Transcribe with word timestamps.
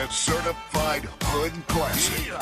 and 0.00 0.10
certified 0.10 1.04
hood 1.22 1.52
classic. 1.66 2.32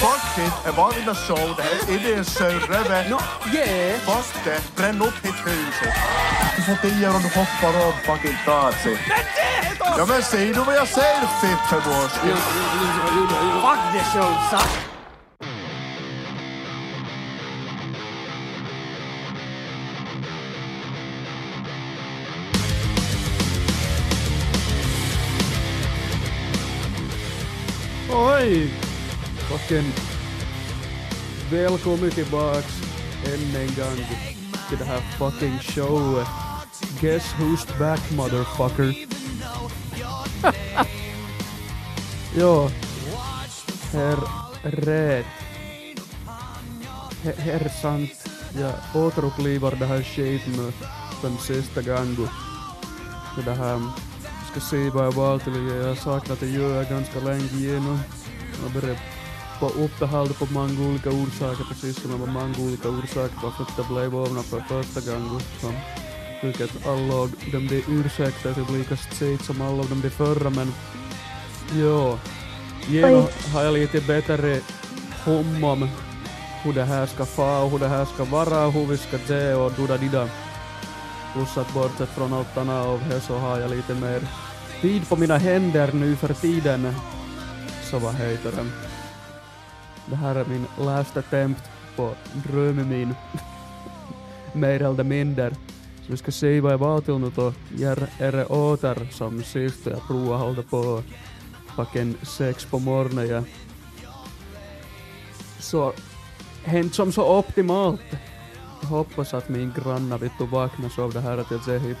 Fuck 0.00 0.38
it, 0.38 0.52
jeg 0.64 0.76
var 0.76 0.92
inne 0.98 1.10
og 1.10 1.16
så 1.16 1.36
det. 1.58 1.94
Inni 1.94 2.12
en 2.18 2.24
sauerøve. 2.24 2.98
Fuck 4.08 4.44
det. 4.44 4.58
Brenn 4.76 5.02
opp 5.02 5.18
hit 5.24 5.40
huset. 5.44 5.92
Hvorfor 6.54 6.76
dier 6.82 7.12
du 7.24 7.28
hoppar 7.38 7.74
av 7.84 7.92
fucking 8.06 8.38
taket? 8.44 8.98
Ja, 9.98 10.04
men 10.06 10.22
säg 10.22 10.46
nu 10.46 10.60
vad 10.66 10.76
jag 10.76 10.88
säger, 10.88 11.20
fitt 11.40 11.62
för 11.68 11.80
Fuck 13.64 13.80
this 13.92 14.12
show 14.12 14.32
sucks. 14.50 14.89
Hej! 28.40 28.70
Fucking 29.48 29.92
välkommen 31.50 32.10
tillbaks 32.10 32.82
än 33.26 33.60
en 33.60 33.66
gång 33.66 34.06
till 34.68 34.78
det 34.78 34.84
här 34.84 35.00
fucking 35.00 35.58
showet. 35.58 36.26
Guess 37.00 37.34
who's 37.34 37.78
back 37.78 38.10
motherfucker? 38.10 38.94
jo, 42.36 42.70
herr 43.92 44.18
Rätt. 44.62 45.26
He- 47.22 47.40
Herr 47.40 47.68
Sant, 47.82 48.28
jag 48.60 49.04
återupplivar 49.04 49.76
det 49.78 49.86
här 49.86 50.02
skiten 50.02 50.52
nu 50.52 50.72
den 51.22 51.38
sista 51.38 51.82
gången. 51.82 52.28
Det 53.44 53.54
här, 53.54 53.80
ska 54.50 54.60
se 54.60 54.90
vad 54.90 55.04
jag 55.04 55.12
valt 55.12 55.44
till 55.44 55.68
jag 55.68 55.88
har 55.88 55.94
saknat 55.94 56.40
det 56.40 56.48
gör 56.48 56.84
ganska 56.84 57.20
länge 57.20 57.48
genom. 57.58 57.98
Jag 58.62 58.82
börjar 58.82 58.98
på 59.60 59.66
uppehåll 59.66 60.28
på 60.28 60.46
många 60.50 60.88
olika 60.88 61.10
orsaker 61.10 61.64
precis 61.68 62.02
som 62.02 62.10
det 62.10 62.16
var 62.16 62.26
många 62.26 62.54
olika 62.58 62.88
orsaker 62.88 63.36
varför 63.42 63.66
det 63.76 63.94
blev 63.94 64.16
ovna 64.16 64.42
för 64.42 64.60
första 64.60 65.12
gången. 65.12 65.40
Som, 65.60 65.72
vilket 66.42 66.86
alla 66.86 67.14
av 67.14 67.30
dem 67.52 67.68
de 67.68 67.84
ursäktar 67.88 68.54
sig 68.54 68.64
lika 68.78 68.96
segt 68.96 69.44
som 69.44 69.60
alla 69.62 69.82
av 69.82 69.88
dem 69.88 70.00
de 70.00 70.10
förra 70.10 70.50
men 70.50 70.72
jo. 71.72 72.18
Genom 72.88 73.26
har 73.54 73.62
jag 73.62 73.74
lite 73.74 74.00
bättre 74.00 74.60
hum 75.24 75.64
om 75.64 75.88
hur 76.62 76.72
det 76.72 76.84
här 76.84 77.06
ska 77.06 77.24
få 77.24 77.64
och 77.64 77.70
hur 77.70 77.78
det 77.78 77.88
här 77.88 78.04
ska 78.04 78.24
vara 78.24 78.66
och 78.66 78.72
hur 78.72 78.86
vi 78.86 78.96
ska 78.96 79.18
se 79.18 79.54
och 79.54 79.72
duda 79.72 79.96
dida. 79.96 80.28
Plus 81.32 81.58
att 81.58 81.74
bortsett 81.74 82.08
från 82.08 82.32
allt 82.32 82.56
annat 82.56 82.86
av 82.86 83.00
det 83.08 83.20
så 83.20 83.38
har 83.38 83.60
jag 83.60 83.70
lite 83.70 83.94
mer 83.94 84.20
tid 84.80 85.08
på 85.08 85.16
mina 85.16 85.38
händer 85.38 85.92
nu 85.92 86.16
för 86.16 86.34
tiden. 86.34 86.94
Så 87.90 87.98
vad 87.98 88.14
det? 88.50 88.66
Det 90.06 90.16
här 90.16 90.34
är 90.34 90.44
min 90.44 90.66
last 90.78 91.16
attempt 91.16 91.62
på 91.96 92.14
drömmen 92.32 92.88
min. 92.88 93.14
mer 94.52 94.82
eller 94.82 95.04
mindre. 95.04 95.50
Så 96.06 96.06
vi 96.12 96.16
ska 96.16 96.30
se 96.30 96.60
vad 96.60 96.72
jag 96.72 96.80
då. 97.34 97.52
Jag 97.78 97.98
är 98.18 98.52
åter 98.52 99.08
som 99.12 99.42
sist 99.42 99.86
jag 99.86 100.06
provade 100.06 100.42
hålla 100.42 100.62
på 100.62 101.02
fucking 101.76 102.14
sex 102.22 102.64
på 102.64 102.78
morgonen. 102.78 103.28
Ja. 103.28 103.44
Så 105.58 105.92
hänt 106.64 106.94
som 106.94 107.12
så 107.12 107.38
optimalt. 107.38 108.00
Jag 108.82 108.88
hoppas 108.88 109.34
att 109.34 109.48
min 109.48 109.72
granna 109.76 110.18
vittu 110.18 110.46
vaknas 110.46 110.98
av 110.98 111.12
det 111.12 111.20
här 111.20 111.38
att 111.38 111.50
jag 111.50 111.64
hit. 111.78 111.98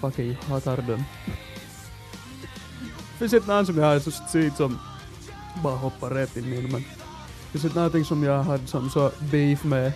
Fucking 0.00 0.34
hatar 0.48 0.76
dem. 0.76 1.04
Finns 3.22 3.34
inte 3.34 3.54
någon 3.54 3.66
som 3.66 3.78
jag 3.78 3.86
har 3.86 3.98
så 3.98 4.10
sett 4.10 4.56
som 4.56 4.78
bara 5.62 5.76
hoppar 5.76 6.10
rätt 6.10 6.36
in 6.36 6.44
i 6.44 6.68
men 6.72 6.84
finns 7.52 7.64
inte 7.64 7.76
någonting 7.76 8.04
som 8.04 8.22
jag 8.22 8.42
hade 8.42 8.66
som 8.66 8.90
så 8.90 9.10
beef 9.30 9.64
med 9.64 9.92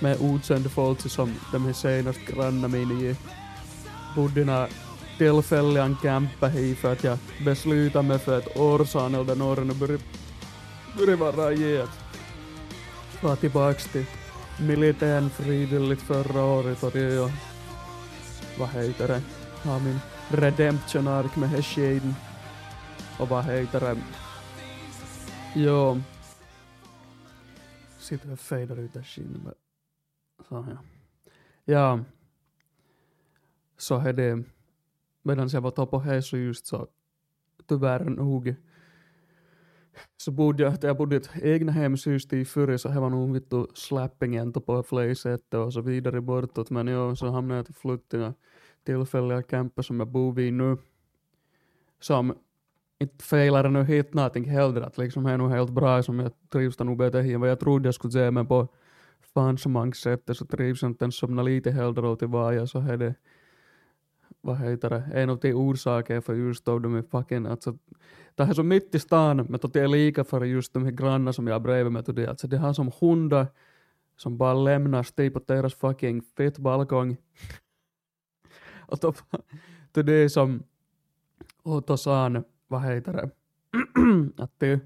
med 0.00 0.16
utsända 0.20 0.68
folk 0.68 1.00
som 1.10 1.34
de 1.52 1.64
här 1.64 1.72
senaste 1.72 2.32
granna 2.32 2.68
mina 2.68 2.94
i 2.94 3.16
bodde 4.16 4.68
tillfälliga 5.18 5.96
campa 6.02 6.46
hit 6.48 6.78
för 6.78 6.92
att 6.92 7.04
jag 7.04 7.18
beslutade 7.44 8.08
mig 8.08 8.18
för 8.18 8.38
ett 8.38 8.56
år 8.56 8.84
sedan 8.84 9.14
eller 9.14 9.34
norren 9.34 9.70
och 9.70 9.76
började, 9.76 10.02
började 10.96 11.16
vara 11.16 11.52
i 11.52 11.80
att 11.80 11.98
vara 13.22 13.36
tillbaks 13.36 13.84
till 13.84 14.04
militären 14.60 15.30
frivilligt 15.30 16.02
förra 16.02 16.44
året 16.44 16.82
och 16.82 16.90
det 16.90 17.00
är 17.00 17.10
ju, 17.10 17.30
vad 18.58 18.68
heter 18.68 19.08
det, 19.08 19.22
har 19.62 19.80
min 19.80 20.00
redemption 20.30 21.08
ark 21.08 21.36
med 21.36 21.64
skiten. 21.64 22.14
Och 23.20 23.28
vad 23.28 23.44
heter 23.44 23.80
det, 23.80 23.96
jo, 25.54 26.00
sitter 27.98 28.32
och 28.32 28.40
fejdar 28.40 28.76
ut 28.76 28.92
det 28.92 29.02
skiten 29.02 29.40
med, 29.44 29.54
så 30.48 30.66
ja. 30.70 30.78
Ja, 31.64 32.00
så 33.76 33.98
är 33.98 34.12
det, 34.12 34.44
medan 35.22 35.48
jag 35.48 35.60
var 35.60 35.86
på 35.86 36.22
så 36.22 36.36
just 36.36 36.66
så 36.66 36.88
tyvärr 37.68 38.04
nog 38.04 38.54
så 40.16 40.30
bodde 40.30 40.62
jag, 40.62 40.74
jag 40.82 40.96
bodde 40.96 41.16
ett 41.16 41.30
egna 41.42 41.72
hem 41.72 41.96
just 42.06 42.32
i 42.32 42.44
förr 42.44 42.76
så 42.76 42.88
här 42.88 43.00
var 43.00 43.10
nog 43.10 43.32
vittu 43.32 43.66
slappingen 43.74 44.52
på 44.52 44.82
flera 44.82 45.14
sätt 45.14 45.54
och 45.54 45.72
så 45.72 45.80
vidare 45.80 46.20
bortåt 46.20 46.70
men 46.70 46.86
jo 46.88 47.16
så 47.16 47.30
hamnade 47.30 47.58
jag 47.58 47.66
till 47.66 47.74
flyktingar 47.74 48.34
tillfälliga 48.88 49.42
kämpa 49.42 49.82
som 49.82 50.00
jag 50.00 50.08
bor 50.08 50.32
vid 50.32 50.52
nu 50.52 50.76
som 52.00 52.34
inte 52.98 53.24
failar 53.24 53.68
nu 53.68 53.84
hit 53.84 54.14
någonting 54.14 54.44
heller 54.44 54.80
att 54.80 54.98
liksom 54.98 55.26
är 55.26 55.38
nog 55.38 55.50
helt 55.50 55.70
bra 55.70 56.02
som 56.02 56.18
jag 56.18 56.32
trivs 56.48 56.78
nog 56.78 56.98
bättre 56.98 57.20
än 57.20 57.40
vad 57.40 57.50
jag 57.50 57.60
trodde 57.60 57.88
jag 57.88 57.94
skulle 57.94 58.12
säga, 58.12 58.30
men 58.30 58.46
på 58.46 58.68
fan 59.34 59.58
så 59.58 59.68
många 59.68 59.92
sätt 59.92 60.22
så 60.32 60.46
trivs 60.46 60.82
jag 60.82 60.90
inte 60.90 61.04
ens 61.04 61.16
som 61.16 61.44
lite 61.44 61.70
hellre 61.70 62.08
åt 62.08 62.22
vad 62.22 62.54
jag 62.54 62.68
så 62.68 62.78
är 62.78 62.96
det 62.96 63.14
vad 64.40 64.58
heter 64.58 64.90
det, 64.90 65.02
en 65.14 65.30
av 65.30 65.38
de 65.38 65.54
orsaker 65.54 66.20
för 66.20 66.34
just 66.34 66.68
av 66.68 66.80
de 66.80 66.94
är 66.94 67.02
fucking, 67.02 67.46
alltså, 67.46 67.78
det 68.34 68.44
här 68.44 68.50
är 68.50 68.54
så 68.54 68.62
mitt 68.62 68.94
i 68.94 68.98
stan, 68.98 69.36
men 69.36 69.60
det 69.72 69.80
är 69.80 69.88
lika 69.88 70.24
för 70.24 70.44
just 70.44 70.72
de 70.72 70.84
här 70.84 70.90
grannarna 70.90 71.32
som 71.32 71.46
jag 71.46 71.54
har 71.54 71.60
bredvid 71.60 71.92
mig, 71.92 72.02
det, 72.06 72.26
alltså 72.26 72.48
det 72.48 72.58
har 72.58 72.72
som 72.72 72.90
hundar 73.00 73.46
som 74.16 74.38
bara 74.38 74.54
lämnas 74.54 75.12
typ 75.12 75.34
på 75.34 75.40
deras 75.46 75.74
fucking 75.74 76.22
fett 76.36 76.58
balkong. 76.58 77.16
då, 79.00 79.14
då 79.92 80.02
det 80.02 80.30
som, 80.30 80.62
han, 82.04 82.44
vad 82.68 82.82
heter 82.82 83.12
det, 83.12 83.30
att 84.42 84.52
det 84.58 84.80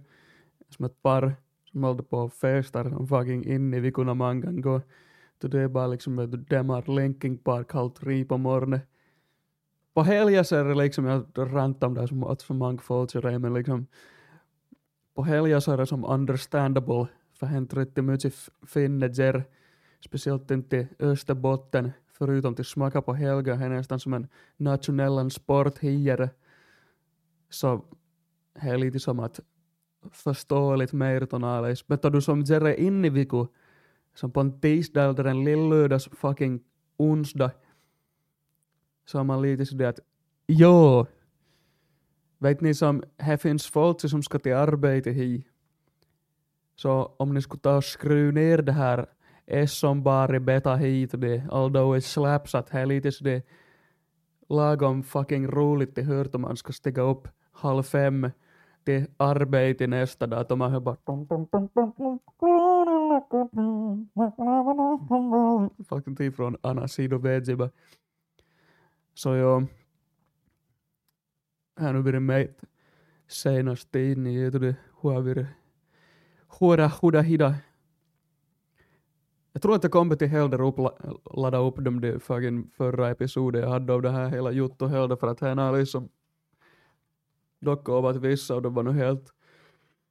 som 0.69 0.85
ett 0.85 1.03
par 1.03 1.37
som 1.65 1.85
håller 1.85 2.03
på 2.03 2.19
och 2.19 2.33
festar 2.33 2.91
som 2.91 3.09
fucking 3.09 3.45
inne 3.45 3.77
i 3.77 3.81
vikorna 3.81 4.15
man 4.15 4.43
kan 4.43 4.61
gå. 4.61 4.81
Då 5.39 5.49
det 5.49 5.61
är 5.61 5.69
bara 5.69 5.87
liksom 5.87 6.19
ett 6.19 6.49
dämmar 6.49 6.97
Linkin 6.97 7.39
Park 7.39 7.73
halv 7.73 7.91
tre 7.91 8.25
på 8.25 8.39
morgonen 8.39 8.81
på 9.95 10.03
helger 10.03 10.43
så 10.43 10.57
är 10.57 10.65
det 10.65 10.75
liksom, 10.75 11.05
jag 11.05 11.25
rantar 11.37 11.87
om 11.87 11.95
det 11.95 12.09
som 12.09 12.25
att 12.25 12.43
för 12.43 12.55
många 12.55 12.79
folk 12.79 13.11
så 13.11 13.21
det, 13.21 13.39
men 13.39 13.55
liksom 13.55 13.87
på 15.15 15.23
helger 15.23 15.61
så 15.61 15.73
är 15.73 15.77
det 15.77 15.87
som 15.87 16.05
understandable 16.05 17.07
för 17.33 17.47
hänt 17.47 17.75
rätt 17.75 17.97
mycket 17.97 18.35
finneger, 18.67 19.45
speciellt 20.01 20.51
inte 20.51 20.89
Österbotten, 20.99 21.93
förutom 22.22 22.55
till 22.55 22.65
smaka 22.65 23.03
på 23.03 23.15
Helga, 23.15 23.56
det 23.56 23.65
är 23.65 23.69
nästan 23.69 24.00
som 24.00 24.15
en 24.15 24.28
nationell 24.56 25.31
sport 25.31 25.78
här. 25.78 26.31
Så 27.50 27.84
det 28.55 28.69
är 28.69 28.78
lite 28.78 29.00
som 29.00 29.21
att 29.21 29.41
förstå 30.12 30.77
lite 30.77 30.97
mer 30.97 31.27
tonales. 31.27 31.88
Men 31.88 31.99
du 32.03 32.21
som 32.21 32.43
Jerry 32.43 32.75
in 32.75 33.05
i 33.05 33.11
viku, 33.11 33.47
som 34.15 34.31
på 34.31 34.41
en 34.41 34.61
tisdag 34.61 35.05
eller 35.05 35.25
en 35.25 35.44
lillördags 35.44 36.09
fucking 36.12 36.61
onsdag, 36.97 37.50
så 39.06 39.19
har 39.19 39.25
man 39.25 39.43
lite 39.43 39.67
sådär 39.67 39.88
att 39.88 40.00
jo, 40.47 41.06
vet 42.38 42.61
ni 42.61 42.75
som, 42.75 43.02
här 43.19 43.37
finns 43.37 43.67
folk 43.67 44.00
som 44.00 44.23
ska 44.23 44.38
till 44.38 44.55
arbete 44.55 45.11
hit. 45.11 45.47
Så 46.76 47.14
om 47.19 47.35
ni 47.35 47.43
skulle 47.43 47.61
ta 47.61 47.76
och 47.76 47.85
skruva 47.85 48.32
ner 48.32 48.62
det 48.62 48.73
här 48.73 49.06
S 49.47 49.73
som 49.73 50.03
bara 50.03 50.41
beta 50.41 50.77
hit 50.77 51.11
det, 51.21 51.43
although 51.50 51.99
it 51.99 52.05
slaps 52.05 52.55
att 52.55 52.71
här 52.71 52.87
lite 52.87 53.12
sådär 53.12 53.43
lagom 54.49 55.03
fucking 55.03 55.47
roligt 55.47 55.94
det 55.94 56.03
hört 56.03 56.35
om 56.35 56.41
man 56.41 56.56
ska 56.56 56.73
stiga 56.73 57.03
upp 57.03 57.29
halv 57.53 57.83
fem 57.83 58.31
till 58.85 59.06
arbete 59.17 59.87
nästa 59.87 60.27
dag, 60.27 60.41
att 60.41 60.59
man 60.59 60.71
hör 60.71 60.81
bara 60.81 60.97
fucking 65.88 66.33
från 66.33 66.56
Anna 66.62 66.88
Sido 66.88 67.19
Vedziba. 67.19 67.71
Så 69.15 69.35
jo, 69.35 69.67
hän 71.77 71.97
on 71.97 72.05
varit 72.05 72.23
med 72.23 72.55
senast 73.27 73.97
in 73.97 74.27
i 74.27 74.50
det 74.50 74.77
varit 75.03 75.47
hårda, 76.49 76.87
hårda 76.87 77.21
hida. 77.21 77.55
Jag 79.52 79.62
tror 79.62 79.75
att 79.75 79.82
jag 79.82 79.93
kommer 79.93 80.16
till 80.16 80.28
Helder 80.28 80.60
och 80.60 81.38
ladda 81.38 81.58
upp 81.58 81.76
dem 81.76 82.00
de 82.00 82.20
fucking 82.20 82.70
förra 82.70 83.10
episoden 83.10 83.62
jag 83.62 83.69
hade 83.69 83.93
av 83.93 84.02
det 84.02 84.10
här 84.10 84.28
hela 84.28 84.52
Jutto 84.52 84.87
Helder 84.87 85.16
för 85.16 85.26
att 85.26 85.40
han 85.40 85.58
är 85.58 85.72
liksom 85.78 86.08
dock 87.60 87.88
av 87.88 88.06
att 88.06 88.16
vissa 88.16 88.54
och 88.54 88.62
de 88.62 88.75
var 88.75 88.82
nog 88.82 88.94
helt, 88.94 89.32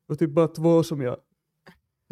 och 0.07 0.19
typ 0.19 0.29
bara 0.29 0.47
två 0.47 0.83
som 0.83 1.01
jag 1.01 1.17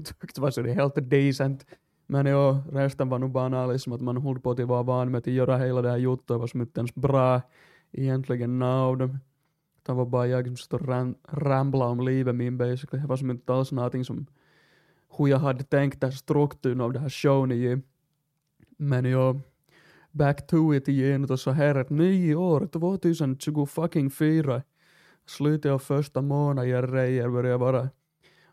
tyckte 0.03 0.41
var 0.41 0.51
så 0.51 0.61
det 0.61 0.73
helt 0.73 1.09
decent. 1.09 1.65
Men 2.07 2.25
ja, 2.25 2.63
resten 2.71 3.09
var 3.09 3.19
nog 3.19 3.31
bara 3.31 3.65
liksom 3.65 3.93
att 3.93 4.01
man 4.01 4.17
höll 4.17 4.39
på 4.39 4.51
att 4.51 4.59
vara 4.59 4.83
van 4.83 5.11
med 5.11 5.19
att 5.19 5.27
göra 5.27 5.57
hela 5.57 5.81
det 5.81 5.89
här 5.89 5.97
Jotto, 5.97 6.37
var 6.37 6.47
som 6.47 6.61
inte 6.61 6.79
ens 6.79 6.95
bra 6.95 7.41
egentligen 7.91 8.61
av 8.61 8.97
dem. 8.97 9.19
Det 9.85 9.93
var 9.93 10.05
bara 10.05 10.27
jag 10.27 10.45
som 10.45 10.57
stod 10.57 10.81
och 10.81 10.87
ram, 10.87 11.15
ramblade 11.27 11.91
om 11.91 11.99
livet 11.99 12.35
min 12.35 12.57
basically. 12.57 13.01
Det 13.01 13.07
var 13.07 13.17
som 13.17 13.31
inte 13.31 13.53
alls 13.53 13.71
någonting 13.71 14.05
som 14.05 14.25
hur 15.17 15.27
jag 15.27 15.39
hade 15.39 15.63
tänkt 15.63 16.01
den 16.01 16.11
strukturen 16.11 16.81
av 16.81 16.93
det 16.93 16.99
här 16.99 17.09
showen 17.09 17.51
igen. 17.51 17.83
Men 18.77 19.05
jag 19.05 19.39
back 20.11 20.47
to 20.47 20.75
it 20.75 20.87
igen 20.87 21.25
och 21.31 21.39
så 21.39 21.51
här 21.51 21.75
ett 21.75 21.89
nyår 21.89 22.67
2024. 22.67 24.61
Slutet 25.27 25.71
av 25.71 25.79
första 25.79 26.21
månaden 26.21 26.91
grejer 26.91 27.29
börjar 27.29 27.57
vara 27.57 27.89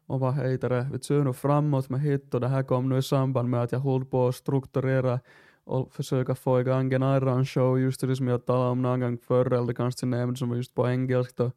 och 0.06 0.20
vad 0.20 0.34
heter 0.34 0.68
det, 0.68 0.88
vi 0.92 0.98
ser 0.98 1.24
nu 1.24 1.32
framåt 1.32 1.88
med 1.88 2.00
hit 2.00 2.34
och 2.34 2.40
det 2.40 2.48
här 2.48 2.62
kom 2.62 2.88
nu 2.88 2.98
i 2.98 3.02
samband 3.02 3.50
med 3.50 3.62
att 3.62 3.72
jag 3.72 3.80
höll 3.80 4.04
på 4.04 4.28
att 4.28 4.34
strukturera 4.34 5.20
och 5.64 5.92
försöka 5.92 6.34
få 6.34 6.60
igång 6.60 6.92
en 6.92 7.02
annan 7.02 7.46
show, 7.46 7.78
just 7.80 8.00
det 8.00 8.16
som 8.16 8.28
jag 8.28 8.46
talade 8.46 8.70
om 8.70 8.82
någon 8.82 9.00
gång 9.00 9.18
förr, 9.18 9.52
eller 9.52 9.72
kanske 9.72 10.06
nämnde 10.06 10.38
som 10.38 10.48
var 10.48 10.56
just 10.56 10.74
på 10.74 10.88
engelska. 10.88 11.52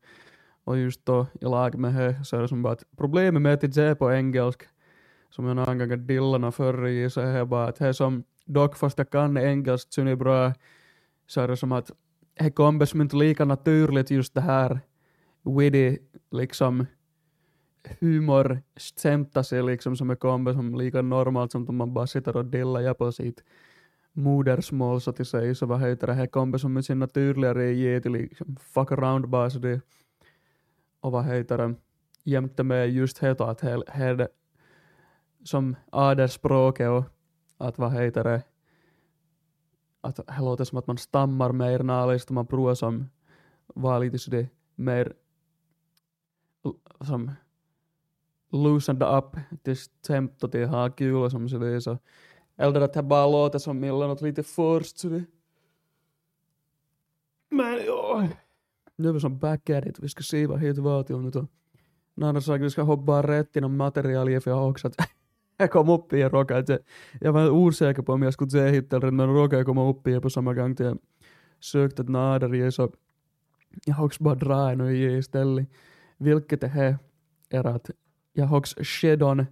Och 0.64 0.78
just 0.78 1.06
då 1.06 1.28
i 1.42 1.46
lag 1.46 1.78
med 1.78 1.96
det 1.96 2.26
så 2.26 2.38
är 2.38 2.42
det 2.42 2.48
som 2.48 2.62
bara 2.62 2.74
att 2.74 2.84
problemet 2.98 3.42
med 3.42 3.54
att 3.54 3.62
det 3.62 3.78
är 3.78 3.96
på 3.96 4.12
engelska, 4.14 4.66
som 5.30 5.46
jag 5.46 5.56
någon 5.56 5.78
gång 5.78 6.08
dillarna 6.08 6.52
förr 6.52 6.88
i, 6.88 7.10
så 7.10 7.22
är 7.22 7.46
bara 7.46 7.68
att 7.68 7.76
det 7.76 7.94
som, 7.94 8.24
dock 8.46 8.76
fast 8.76 8.98
jag 8.98 9.10
kan 9.10 9.38
engelska 9.38 9.90
så 9.90 10.02
är 10.02 10.16
bra, 10.16 10.54
så 11.28 11.42
är 11.42 11.48
det 11.48 11.58
som 11.58 11.72
att 11.72 11.92
det 12.40 12.52
kommer 12.52 12.86
som 12.86 13.02
inte 13.02 13.16
lika 13.16 13.46
naturligt 13.46 14.12
just 14.12 14.34
det 14.34 14.42
här 14.42 14.80
witty 15.44 15.98
liksom 16.32 16.86
humor 18.00 18.62
skämta 18.76 19.44
sig 19.44 19.64
liksom 19.64 19.96
som 19.96 20.10
är 20.10 20.16
kommer 20.16 20.54
som 20.54 20.76
lika 20.76 21.02
normalt 21.02 21.52
som 21.52 21.70
om 21.70 21.76
man 21.76 21.94
bara 21.94 22.08
sitter 22.08 22.38
och 22.38 22.46
dillar 22.46 22.94
på 22.94 23.12
sitt 23.12 23.44
modersmål 24.14 25.02
så 25.02 25.10
att 25.10 25.28
säga, 25.28 25.56
så 25.56 25.66
vad 25.66 25.82
heter 25.82 26.08
det, 26.08 26.14
här 26.14 26.28
kommer 26.28 26.58
som 26.58 26.74
med 26.74 26.86
sin 26.86 27.00
naturligare 27.00 27.72
i 27.72 28.02
till 28.02 28.12
liksom 28.12 28.56
fuck 28.56 28.92
around 28.92 29.30
bara 29.30 29.50
så 29.50 29.60
det, 29.60 29.82
och 31.02 31.12
vad 31.12 31.26
heter 31.26 31.58
det, 31.58 31.76
jämte 32.24 32.64
med 32.64 32.90
just 32.90 33.20
det 33.20 33.42
att 33.42 33.62
här, 33.62 34.28
som 35.44 35.76
aderspråket 35.90 36.90
och 36.90 37.04
att 37.58 37.78
vad 37.78 37.94
heter 37.94 38.24
det, 38.24 38.44
att 40.02 40.16
det 40.16 40.40
låter 40.40 40.64
som 40.64 40.78
att 40.78 40.88
man 40.88 40.98
stammar 40.98 41.52
mer 41.52 41.80
nalist 41.80 42.30
och 42.30 42.36
man 42.36 42.48
provar 42.48 42.76
som 42.76 43.10
var 43.68 44.00
lite 44.00 44.20
så 44.20 44.32
det 44.32 44.50
mer 44.76 45.14
som 47.02 47.32
loosened 48.52 49.04
up 49.04 49.38
till 49.64 49.78
och 50.42 50.52
till 50.52 50.68
ha 50.68 50.90
kul 50.90 51.16
och 51.16 51.32
som 51.32 51.50
så 51.50 51.58
det 51.58 51.68
är 51.68 51.80
så. 51.80 51.98
Eller 52.58 52.82
att 52.82 52.94
det 52.94 53.04
bara 53.04 53.28
låter 53.28 53.60
som 53.60 53.82
något 53.82 54.22
lite 54.22 54.44
först 54.44 54.98
så 54.98 55.10
det 55.10 55.24
men 57.50 57.80
ja. 57.86 58.28
Nu 58.96 59.10
är 59.10 59.14
vi 59.14 59.20
som 59.20 59.40
back 59.40 59.70
at 59.70 59.86
it. 59.86 60.00
Vi 60.00 60.10
ska 60.10 60.24
se 60.24 60.48
vad 60.48 60.60
heter 60.60 60.82
vad 60.82 61.08
till 61.08 61.18
nu 61.18 61.30
då. 61.30 61.48
Nanna 62.14 62.42
sa 62.42 62.56
att 62.56 62.62
vi 62.62 62.70
ska 62.70 62.82
hoppa 62.82 63.28
rätt 63.28 63.56
inom 63.56 63.78
materialet 63.78 64.44
för 64.44 64.52
jag 64.52 64.58
har 64.58 64.70
också 64.70 64.88
att 64.88 64.96
jag 65.60 65.72
kom 65.72 65.90
upp 65.90 66.14
i 66.14 66.22
en 66.22 66.30
råka 66.30 66.64
jag 67.22 67.34
var 67.34 67.50
osäker 67.50 68.02
på 68.02 68.14
om 68.14 68.22
jag 68.22 68.34
skulle 68.34 68.50
se 68.50 68.68
hit 68.68 68.94
eller 68.94 69.12
men 69.12 69.34
råkade 69.34 69.58
jag 69.58 69.66
komma 69.66 69.90
upp 69.90 70.08
i 70.08 70.20
på 70.20 70.30
samma 70.30 70.54
gång 70.54 70.76
till 70.76 70.86
jag 70.86 70.98
sökte 71.60 72.02
ett 72.02 72.10
nader 72.10 72.56
i 72.56 72.72
så 72.72 72.92
jag 73.86 73.96
har 73.96 74.06
också 74.06 74.24
bara 74.24 74.36
dra 74.36 74.76
nu 74.76 74.98
i 74.98 75.18
istället 75.18 75.70
vilket 76.18 76.62
det 76.62 76.68
här 76.68 76.98
är 77.50 77.68
att 77.68 77.90
jag 78.34 78.46
har 78.46 78.58
också 78.58 78.84
skedon 78.84 79.46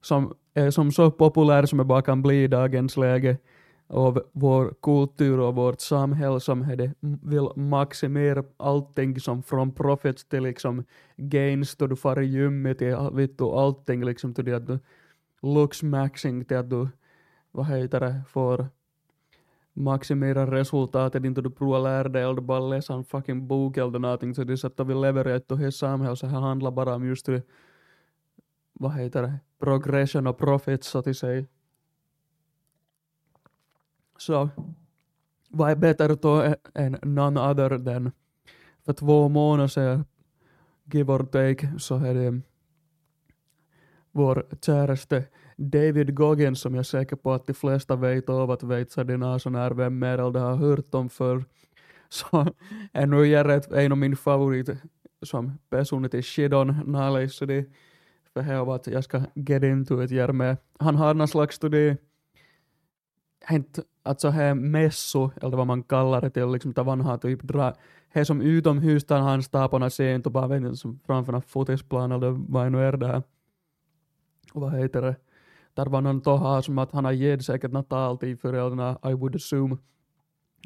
som 0.00 0.34
är 0.54 0.70
som 0.70 0.92
så 0.92 1.10
populär 1.10 1.66
som 1.66 1.78
det 1.78 1.84
bara 1.84 2.02
kan 2.02 2.22
bli 2.22 2.42
i 2.42 2.48
dagens 2.48 2.96
läge 2.96 3.38
av 3.88 4.22
vår 4.32 4.74
kultur 4.82 5.40
och 5.40 5.54
vårt 5.54 5.80
samhälle 5.80 6.40
som 6.40 6.76
det 6.76 6.94
vill 7.00 7.48
maximera 7.56 8.44
allting 8.56 9.20
som 9.20 9.42
från 9.42 9.72
profits 9.74 10.24
till 10.24 10.42
liksom 10.42 10.84
gains 11.16 11.76
då 11.76 11.86
du 11.86 11.96
far 11.96 12.20
i 12.20 12.26
gymmet 12.26 12.78
till 12.78 12.96
vet 13.12 13.38
du, 13.38 13.44
allting 13.44 14.04
liksom 14.04 14.34
till 14.34 14.54
att 14.54 14.66
du 14.66 14.78
looks 15.42 15.82
maxing 15.82 16.44
till 16.44 16.56
att 16.56 16.70
du 16.70 16.88
vad 17.50 17.66
heter 17.66 18.00
det 18.00 18.22
får 18.28 18.66
maximera 19.72 20.50
resultatet 20.50 21.24
inte 21.24 21.40
du 21.40 21.50
provar 21.50 21.80
lära 21.80 22.08
dig 22.08 22.22
eller 22.22 22.40
bara 22.40 22.60
läsa 22.60 22.94
en 22.94 23.04
fucking 23.04 23.46
bok 23.46 23.76
eller 23.76 23.98
någonting 23.98 24.34
så 24.34 24.44
det 24.44 24.52
är 24.52 24.56
så 24.56 24.66
att 24.66 24.86
vi 24.86 24.94
lever 24.94 25.28
i 25.28 25.66
ett 25.66 25.74
samhälle 25.74 26.16
så 26.16 26.26
här 26.26 26.40
handlar 26.40 26.70
bara 26.70 26.94
om 26.94 27.06
just 27.06 27.26
det 27.26 27.42
vad 28.78 28.92
heter 28.92 29.22
det, 29.22 29.40
progression 29.58 30.26
och 30.26 30.38
profit 30.38 30.84
så 30.84 30.98
att 30.98 31.16
säga. 31.16 31.44
Så 34.18 34.48
vad 35.50 35.70
är 35.70 35.76
bättre 35.76 36.14
då 36.14 36.54
än 36.74 36.98
none 37.02 37.40
other 37.40 37.78
than? 37.78 38.12
För 38.84 38.92
två 38.92 39.28
månader 39.28 39.68
sedan, 39.68 40.04
give 40.92 41.12
or 41.12 41.24
take, 41.24 41.72
så 41.78 41.96
är 41.96 42.14
det 42.14 42.40
vår 44.12 44.46
käraste 44.60 45.24
David 45.56 46.14
Goggins 46.14 46.60
som 46.60 46.74
jag 46.74 46.80
är 46.80 46.84
säker 46.84 47.16
på 47.16 47.32
att 47.32 47.46
de 47.46 47.54
flesta 47.54 47.96
vet 47.96 48.28
av 48.28 48.50
att 48.50 48.62
vet 48.62 48.90
så 48.90 49.02
det 49.02 49.12
är 49.12 49.38
sån 49.38 49.76
vem 49.76 50.02
är 50.02 50.18
eller 50.18 50.40
har 50.40 50.56
hört 50.56 50.94
om 50.94 51.08
för 51.08 51.44
så 52.08 52.46
är 52.92 53.44
det 53.44 53.82
en 53.82 53.92
av 53.92 53.98
min 53.98 54.16
favorit 54.16 54.70
som 55.22 55.58
person 55.70 56.08
till 56.08 56.22
Shidon 56.22 56.92
Nalej 56.92 57.28
det 57.46 57.64
för 58.32 58.40
här 58.40 58.74
att 58.74 58.86
jag 58.86 59.04
ska 59.04 59.22
get 59.34 59.62
into 59.62 60.02
it 60.02 60.10
Järme. 60.10 60.56
han 60.78 60.96
har 60.96 61.14
någon 61.14 61.28
slags 61.28 61.56
studie, 61.56 61.96
hänt, 64.06 64.24
alltså 64.24 64.28
här 64.28 64.54
mässo, 64.54 65.30
eller 65.42 65.56
vad 65.56 65.66
man 65.66 65.82
kallar 65.82 66.20
det 66.20 66.30
till, 66.30 66.52
liksom 66.52 66.72
att 66.76 66.86
han 66.86 67.00
har 67.00 67.18
typ 67.18 67.42
dra, 67.42 67.74
här 68.08 68.24
som 68.24 68.40
utomhus 68.40 69.04
där 69.04 69.20
han 69.20 69.42
står 69.42 69.78
något 69.78 69.92
sent 69.92 70.26
och 70.26 70.32
bara 70.32 70.48
vet 70.48 70.62
inte, 70.62 70.76
som 70.76 70.98
framför 71.06 71.32
någon 71.32 71.42
fotisplan 71.42 72.12
eller 72.12 72.30
vad 72.30 72.72
nu 72.72 72.78
är 72.78 72.96
det 72.96 73.06
här. 73.06 73.22
Och 74.54 74.60
vad 74.60 74.72
heter 74.72 75.02
det? 75.02 75.16
Där 75.74 75.86
var 75.90 76.00
någon 76.00 76.20
toha 76.20 76.62
som 76.62 76.78
att 76.78 76.92
han 76.92 77.04
har 77.04 77.12
gett 77.12 77.44
säkert 77.44 77.72
något 77.72 77.88
tal 77.88 78.18
till 78.18 78.36
föräldrarna, 78.36 78.98
I 79.04 79.14
would 79.14 79.36
assume. 79.36 79.76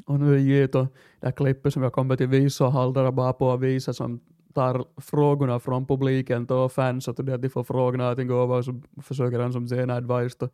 Och 0.07 0.19
nu 0.19 0.35
är 0.35 0.75
och 0.75 0.87
det 1.19 1.27
här 1.27 1.31
klippet 1.31 1.73
som 1.73 1.83
jag 1.83 1.93
kommer 1.93 2.15
till 2.15 2.27
visa 2.27 2.65
och 2.65 2.71
håller 2.71 3.11
bara 3.11 3.33
på 3.33 3.51
att 3.51 3.59
visa 3.59 3.93
som 3.93 4.19
tar 4.53 4.85
frågorna 5.01 5.59
från 5.59 5.85
publiken 5.85 6.45
och 6.45 6.71
fans 6.71 7.07
och 7.07 7.19
att 7.19 7.41
de 7.41 7.49
får 7.49 7.63
frågorna 7.63 8.09
att 8.09 8.27
gå 8.27 8.43
och 8.43 8.65
så 8.65 8.81
försöker 9.01 9.39
han 9.39 9.53
som 9.53 9.67
säga 9.67 9.95
advice. 9.95 10.35
Då. 10.37 10.49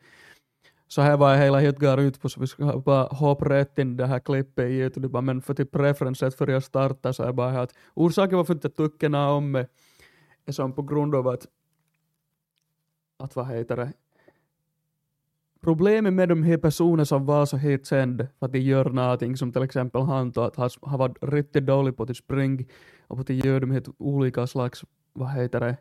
Så 0.88 1.01
här 1.01 1.17
var 1.17 1.36
hela 1.36 1.60
helt 1.60 1.79
går 1.79 2.00
ut 2.00 2.22
på 2.22 2.29
så 2.29 2.39
vi 2.39 2.48
ska 2.48 2.79
bara 2.79 3.03
hoppa 3.03 3.50
rätt 3.50 3.79
in 3.79 3.94
i 3.94 3.96
det 3.96 4.06
här 4.06 4.20
klippet 4.20 4.65
i 4.65 4.74
YouTube, 4.74 5.22
men 5.22 5.41
för 5.41 5.53
typ 5.53 5.72
preferenset 5.72 6.36
för 6.36 6.48
jag 6.48 6.63
startar 6.63 7.12
så 7.12 7.24
är 7.24 7.34
bara 7.34 7.50
här 7.50 7.63
att 7.63 7.74
orsaken 7.94 8.38
varför 8.38 8.53
inte 8.53 8.70
tycker 8.70 9.15
om 9.15 9.51
mig 9.51 9.67
är 10.46 10.51
som 10.51 10.74
på 10.74 10.82
grund 10.82 11.15
av 11.15 11.27
att 11.27 11.48
att 13.17 13.36
vad 13.36 13.48
heter 13.48 13.75
det? 13.75 13.94
Problemet 15.62 16.13
med 16.13 16.29
de 16.29 16.44
här 16.44 16.58
personerna 16.58 17.06
som 17.06 17.25
var 17.25 17.46
så 17.46 17.58
helt 17.58 17.86
kända 17.86 18.27
för 18.39 18.46
att 18.46 18.51
de 18.51 18.60
gör 18.60 18.89
någonting 18.89 19.38
som 19.38 19.51
till 19.51 19.63
exempel 19.63 20.01
han 20.01 20.32
då, 20.32 20.41
att 20.41 20.56
han 20.56 20.70
har 20.82 20.98
varit 20.98 21.17
riktigt 21.22 21.65
dålig 21.65 21.98
på 21.98 22.03
att 22.03 22.10
typ 22.10 22.17
springa 22.17 22.63
och 23.08 23.17
på 23.17 23.22
att 23.22 23.29
göra 23.29 23.60
de 23.60 23.72
här 23.72 23.79
typ 23.79 23.96
olika 23.98 24.48
slags, 24.48 24.84
vad 25.13 25.32
heter 25.32 25.60
det, 25.60 25.77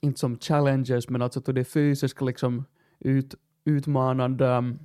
inte 0.00 0.20
som 0.20 0.38
challenges 0.38 1.08
men 1.08 1.22
alltså 1.22 1.40
till 1.40 1.54
det 1.54 1.64
fysiska 1.64 2.24
liksom 2.24 2.64
ut, 2.98 3.34
utmanande 3.66 4.46
ähm, 4.46 4.64
um, 4.64 4.78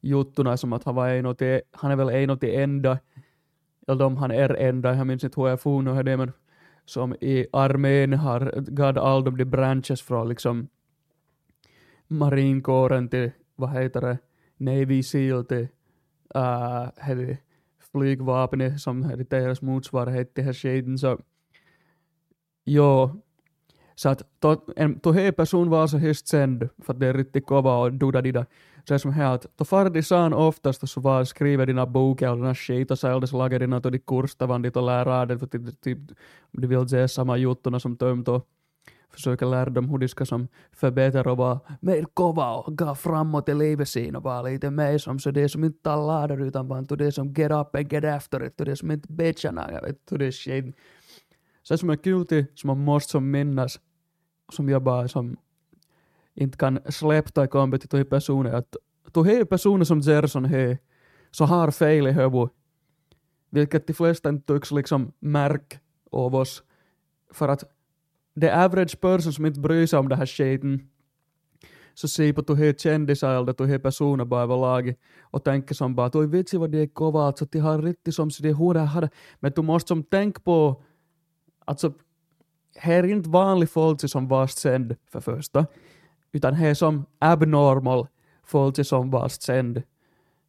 juttorna 0.00 0.56
som 0.56 0.72
att 0.72 0.84
han 0.84 0.94
var 0.94 1.08
en 1.08 1.26
och 1.26 1.38
till, 1.38 1.60
han 1.70 1.90
är 1.90 1.96
väl 1.96 2.08
en 2.08 2.30
och 2.30 2.40
till 2.40 2.54
enda, 2.54 2.98
eller 3.88 4.04
om 4.04 4.16
han 4.16 4.30
är 4.30 4.54
enda, 4.54 4.94
jag 4.94 5.06
minns 5.06 5.24
inte 5.24 5.40
hur 5.40 5.48
jag 5.48 5.60
får 5.60 5.82
nu 5.82 6.02
det 6.02 6.16
men 6.16 6.32
som 6.84 7.14
i 7.20 7.46
armén 7.52 8.12
har 8.12 8.52
gav 8.56 8.98
all 8.98 9.24
de 9.24 9.44
branches 9.44 10.02
från 10.02 10.28
liksom 10.28 10.68
marinkåren 12.08 13.08
till, 13.08 13.30
vad 13.56 13.70
heter 13.70 14.00
det, 14.00 14.18
Navy 14.56 15.02
Seal 15.02 15.44
till 15.44 15.68
äh, 16.34 17.10
uh, 17.10 17.36
flygvapnet 17.92 18.80
som 18.80 19.02
är 19.02 19.16
deras 19.16 19.62
motsvarighet 19.62 20.34
till 20.34 20.44
här 20.44 20.52
skiten 20.52 20.98
så 20.98 21.18
jo, 22.64 23.22
så 23.96 24.08
att 24.08 24.22
to, 24.40 24.56
en 24.76 25.00
to 25.00 25.12
här 25.12 25.32
person 25.32 25.70
var 25.70 25.86
så 25.86 25.98
högst 25.98 26.28
sänd 26.28 26.68
för 26.82 26.92
att 26.92 27.00
det 27.00 27.06
är 27.06 27.14
riktigt 27.14 27.46
kova 27.46 27.76
och 27.76 27.92
duda 27.92 28.22
dida. 28.22 28.46
Så 28.88 28.94
är 28.94 28.98
som 28.98 29.12
här 29.12 29.34
att 29.34 29.56
to 29.56 29.64
far 29.64 29.90
de 29.90 30.02
san 30.02 30.32
oftast 30.32 30.88
så 30.88 31.00
var 31.00 31.24
skriver 31.24 31.66
dina 31.66 31.86
böcker 31.86 32.30
och 32.30 32.36
dina 32.36 32.54
skit 32.54 32.90
och 32.90 32.98
så 32.98 33.36
lagar 33.38 33.58
dina 33.58 33.80
to 33.80 33.90
de 33.90 33.98
kurstavan 33.98 34.62
dit 34.62 34.76
och 34.76 34.86
lär 34.86 35.06
av 35.08 35.26
det 35.26 35.38
för 35.38 35.46
att 35.46 35.52
de 36.52 36.66
vill 36.66 36.88
se 36.88 37.08
samma 37.08 37.36
juttorna 37.36 37.80
som 37.80 37.96
tömt 37.96 38.28
och 38.28 38.46
försöker 39.16 39.46
lära 39.46 39.70
dem 39.70 39.88
hur 39.88 39.98
de 39.98 40.08
ska 40.08 40.26
som 40.26 40.48
förbättra 40.72 41.30
och 41.32 41.36
vara 41.36 41.60
mer 41.80 42.04
kova 42.14 42.54
och 42.54 42.78
gå 42.78 42.94
framåt 42.94 43.48
i 43.48 43.54
livet 43.54 43.88
sin 43.88 44.16
och 44.16 44.22
vara 44.22 44.42
lite 44.42 44.70
mer 44.70 44.98
som 44.98 45.18
så 45.18 45.30
det 45.30 45.48
som 45.48 45.64
inte 45.64 45.82
tar 45.82 46.06
lader 46.06 46.40
utan 46.40 46.68
bara 46.68 46.84
till 46.84 46.98
det 46.98 47.12
som 47.12 47.32
get 47.32 47.50
up 47.50 47.76
and 47.76 47.92
get 47.92 48.04
after 48.04 48.46
it, 48.46 48.56
till 48.56 48.66
det 48.66 48.76
som 48.76 48.90
inte 48.90 49.12
bitchar 49.12 49.70
jag 49.72 49.82
vet, 49.82 50.06
till 50.06 50.18
det 50.18 50.32
shit. 50.32 50.76
Så 51.62 51.74
det 51.74 51.78
som 51.78 51.90
är 51.90 51.96
kul 51.96 52.26
till, 52.26 52.44
som 52.54 52.68
man 52.68 52.78
måste 52.78 53.10
som 53.10 53.30
minnas, 53.30 53.80
som 54.52 54.68
jobbar 54.68 55.06
som 55.06 55.36
inte 56.34 56.58
kan 56.58 56.78
släppa 56.88 57.44
i 57.44 57.48
kombit 57.48 57.90
till 57.90 58.04
personer, 58.04 58.52
att 58.52 58.76
då 59.12 59.26
är 59.26 59.44
personer 59.44 59.84
som 59.84 60.00
Gerson 60.00 60.44
är, 60.44 60.78
så 61.30 61.44
har 61.44 61.70
fel 61.70 62.06
i 62.06 62.12
huvudet, 62.12 62.50
vilket 63.50 63.86
de 63.86 63.94
flesta 63.94 64.28
inte 64.28 64.54
tycks 64.54 64.70
liksom 64.70 65.12
märk 65.18 65.78
av 66.10 66.34
oss, 66.34 66.62
för 67.32 67.48
att 67.48 67.64
the 68.40 68.50
average 68.50 69.00
person 69.00 69.32
som 69.32 69.46
inte 69.46 69.60
bryr 69.60 69.86
sig 69.86 69.98
om 69.98 70.08
det 70.08 70.16
här 70.16 70.26
skiten 70.26 70.88
så 71.94 72.08
ser 72.08 72.32
på 72.32 72.42
tuhe 72.42 72.74
kändisar 72.78 73.34
eller 73.34 73.52
tuhe 73.52 73.78
personer 73.78 74.24
bara 74.24 74.42
överlag 74.42 74.94
och 75.20 75.44
tänker 75.44 75.74
som 75.74 75.94
bara 75.94 76.06
att 76.06 76.14
oj 76.14 76.26
vitsi 76.26 76.56
vad 76.56 76.70
det 76.70 76.78
är 76.78 76.86
kova, 76.86 77.22
alltså 77.22 77.44
de 77.44 77.58
har 77.58 77.82
riktigt 77.82 78.14
som 78.14 78.30
så 78.30 78.42
de 78.42 78.48
är 78.48 78.54
hur 78.54 78.74
det 78.74 78.80
här, 78.80 79.08
men 79.40 79.52
du 79.56 79.62
måste 79.62 79.88
som 79.88 80.02
tänka 80.02 80.40
på, 80.40 80.82
alltså 81.64 81.92
här 82.78 83.04
är 83.04 83.08
inte 83.08 83.28
vanlig 83.28 83.70
folk 83.70 84.10
som 84.10 84.28
vast 84.28 84.58
sänd 84.58 84.96
för 85.12 85.20
första, 85.20 85.66
utan 86.32 86.54
här 86.54 86.70
är 86.70 86.74
som 86.74 87.06
abnormal 87.18 88.06
folk 88.44 88.86
som 88.86 89.10
vast 89.10 89.42
sänd. 89.42 89.82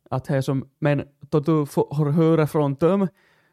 Att 0.10 0.28
här 0.28 0.42
som, 0.42 0.70
men 0.80 1.04
då 1.20 1.40
du 1.40 1.66
får 1.66 2.12
höra 2.12 2.48
från 2.48 2.76
dem 2.76 3.08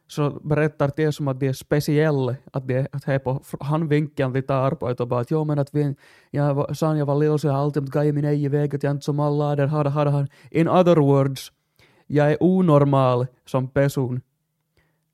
så 0.06 0.30
berättar 0.30 0.92
det 0.96 1.12
som 1.12 1.28
att 1.28 1.40
det 1.40 1.46
är 1.46 1.52
speciell, 1.52 2.34
att 2.52 2.68
det 2.68 2.88
att 2.92 3.04
här 3.04 3.18
på 3.18 3.42
handvinkeln 3.60 4.32
vi 4.32 4.42
tar 4.42 4.70
på 4.70 4.88
det 4.88 5.00
och 5.00 5.08
bara 5.08 5.20
att 5.20 5.30
jo 5.30 5.44
men 5.44 5.58
att 5.58 5.74
vi, 5.74 5.94
jag 6.30 6.76
sa 6.76 6.96
jag 6.96 7.06
var 7.06 7.14
lill 7.14 7.38
så 7.38 7.46
jag 7.46 7.54
har 7.54 7.60
alltid 7.60 7.92
gått 7.92 8.14
min 8.14 8.24
egen 8.24 8.52
väg, 8.52 8.74
att 8.74 8.82
jag 8.82 8.90
inte 8.90 9.04
som 9.04 9.20
alla 9.20 9.56
där 9.56 9.66
har, 9.66 9.84
har, 9.84 10.06
har. 10.06 10.28
In 10.50 10.68
other 10.68 10.96
words, 10.96 11.52
jag 12.06 12.32
är 12.32 12.36
onormal 12.40 13.26
som 13.46 13.68
person. 13.68 14.20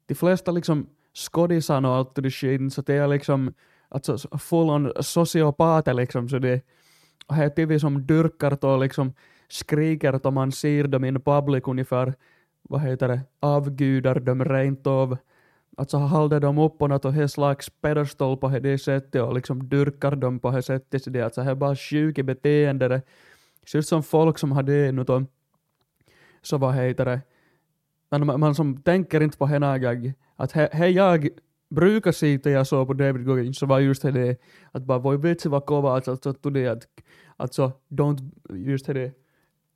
De 0.07 0.15
flesta 0.15 0.51
liksom 0.51 0.87
skådisarna 1.15 1.91
och 1.91 1.97
allt 1.97 2.15
det 2.15 2.31
skiten, 2.31 2.71
så 2.71 2.83
det 2.83 2.95
är 2.95 3.09
liksom 3.09 3.55
alltså 3.89 4.39
full 4.39 4.71
on 4.71 4.93
sociopater 5.01 5.95
liksom, 5.95 6.29
så 6.29 6.39
det 6.39 6.63
och 7.27 7.37
här 7.37 7.49
TV 7.49 7.79
som 7.79 8.07
dyrkar 8.07 8.65
och 8.65 8.81
liksom 8.81 9.13
skriker 9.49 10.27
om 10.27 10.35
man 10.35 10.53
ser 10.53 10.85
dem 10.85 11.05
in 11.05 11.21
public 11.21 11.63
ungefär 11.67 12.15
vad 12.63 12.81
heter 12.81 13.09
det, 13.09 13.21
avgudar 13.41 14.21
dem 14.21 14.45
rent 14.45 14.87
av. 14.87 15.17
Alltså 15.77 15.97
håller 15.97 16.41
dem 16.41 16.59
upp 16.59 16.79
på 16.79 16.87
något 16.87 17.31
slags 17.31 17.71
pedestal 17.71 18.37
på 18.37 18.49
det 18.49 18.79
sättet 18.79 19.23
och 19.23 19.35
liksom 19.35 19.69
dyrkar 19.69 20.17
dem 20.17 20.39
på 20.39 20.51
det 20.51 20.63
sättet. 20.63 21.05
Så 21.05 21.11
det, 21.11 21.23
alltså, 21.23 21.41
här 21.41 21.51
är 21.51 21.55
bara 21.55 21.77
sjukt 21.77 22.25
beteende. 22.25 22.89
Det 22.89 23.03
ser 23.67 23.79
ut 23.79 23.87
som 23.87 24.03
folk 24.03 24.39
som 24.39 24.53
har 24.53 24.63
det 24.63 24.93
nu 24.93 25.05
då. 25.05 25.25
Så 26.43 26.59
vad 26.59 26.75
heter 26.75 27.05
det, 27.05 27.21
men 28.11 28.27
man, 28.27 28.41
man 28.41 28.55
som 28.55 28.83
tänker 28.83 29.21
inte 29.21 29.39
på 29.39 29.47
henne 29.47 29.79
jag, 29.79 30.13
att 30.41 30.53
he, 30.53 30.69
he 30.73 30.89
jag 30.89 31.29
brukar 31.71 32.13
sitta 32.13 32.51
jag 32.51 32.67
såg 32.67 32.87
på 32.87 32.95
David 32.95 33.25
Goggins 33.25 33.59
så 33.59 33.67
var 33.67 33.81
just 33.81 34.03
det 34.03 34.37
att 34.73 34.83
bara 34.83 34.99
voi 34.99 35.17
vitsi 35.17 35.49
vad 35.49 35.67
kova, 35.67 35.93
alltså, 35.93 36.11
alltså, 36.11 36.31
att, 36.31 36.87
alltså 37.37 37.73
don't, 37.89 38.31
just 38.51 38.87
det, 38.87 39.13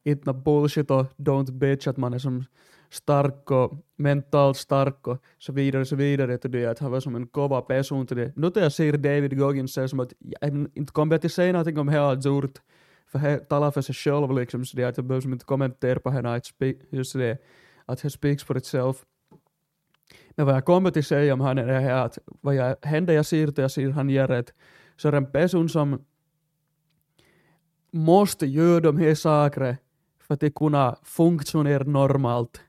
inte 0.04 0.32
bullshit 0.32 0.90
och 0.90 1.06
don't 1.16 1.50
bitch 1.50 1.86
att 1.86 1.96
man 1.96 2.14
är 2.14 2.18
som 2.18 2.44
stark 2.90 3.50
och 3.50 3.72
mentalt 3.96 4.56
stark 4.56 5.06
och 5.06 5.18
så 5.38 5.52
vidare 5.52 5.84
så 5.84 5.96
vidare 5.96 6.38
till 6.38 6.50
det 6.50 6.66
att 6.66 6.78
han 6.78 6.90
var 6.90 7.00
som 7.00 7.16
en 7.16 7.26
kova 7.26 7.60
person 7.60 8.06
till 8.06 8.16
det. 8.16 8.32
Nu 8.36 8.50
när 8.54 8.62
jag 8.62 8.72
ser 8.72 8.92
David 8.92 9.38
Goggins 9.38 9.74
det 9.74 9.88
som 9.88 10.00
att 10.00 10.12
jag 10.18 10.68
inte 10.74 10.92
kommer 10.92 11.16
att 11.16 11.32
säga 11.32 11.52
någonting 11.52 11.78
om 11.78 11.86
det 11.86 12.28
gjort 12.28 12.58
för 13.06 13.18
he 13.18 13.38
talar 13.38 13.70
för 13.70 13.82
sig 13.82 13.94
själv 13.94 14.38
liksom 14.38 14.64
så 14.64 14.76
det 14.76 14.84
att 14.84 14.96
jag 14.96 15.06
behöver 15.06 15.32
inte 15.32 15.44
kommentera 15.44 16.00
på 16.00 16.10
henne 16.10 16.34
att 16.34 16.52
just 16.90 17.12
det 17.12 17.38
att 17.86 18.02
han 18.02 18.10
speaks 18.10 18.44
for 18.44 18.56
itself. 18.56 19.04
Men 20.34 20.46
vad 20.46 20.54
jag 20.54 20.64
kommer 20.64 20.98
att 20.98 21.06
säga 21.06 21.34
om 21.34 21.40
han 21.40 21.58
är 21.58 21.66
det 21.66 21.80
här 21.80 22.04
att 22.04 22.18
vad 22.40 22.54
jag, 22.54 22.76
händer 22.82 23.14
jag 23.14 23.26
ser 23.26 23.46
till 23.46 23.62
jag 23.62 23.70
ser 23.70 23.90
han 23.90 24.10
gör 24.10 24.28
rätt 24.28 24.54
så 24.96 25.08
är 25.08 25.12
en 25.12 25.32
person 25.32 25.68
som 25.68 26.04
måste 27.90 28.46
göra 28.46 28.80
de 28.80 28.98
här 28.98 29.14
sakerna 29.14 29.76
för 30.20 30.34
att 30.34 30.54
kunna 30.54 30.96
funktionera 31.02 31.84
normalt 31.84 32.60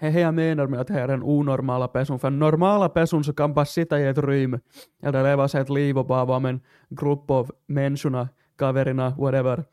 det 0.00 0.20
jag 0.20 0.34
menar 0.34 0.66
med 0.66 0.80
att 0.80 0.86
det 0.86 0.94
här 0.94 1.08
är 1.08 1.14
en 1.14 1.22
onormala 1.22 1.88
person. 1.88 2.18
För 2.18 2.28
en 2.28 2.38
normala 2.38 2.88
person 2.88 3.24
så 3.24 3.32
kan 3.32 3.54
bara 3.54 3.66
sitta 3.66 4.00
i 4.00 4.06
ett 4.06 4.18
rum 4.18 4.60
eller 5.02 5.22
leva 5.22 5.48
sig 5.48 5.60
ett 5.60 5.70
liv 5.70 5.98
och 5.98 6.06
bara 6.06 6.24
vara 6.24 6.38
med 6.38 6.50
en 6.50 6.60
grupp 6.88 7.30
av 7.30 7.52
människorna, 7.66 8.28
kaverina, 8.58 9.10
whatever. 9.18 9.64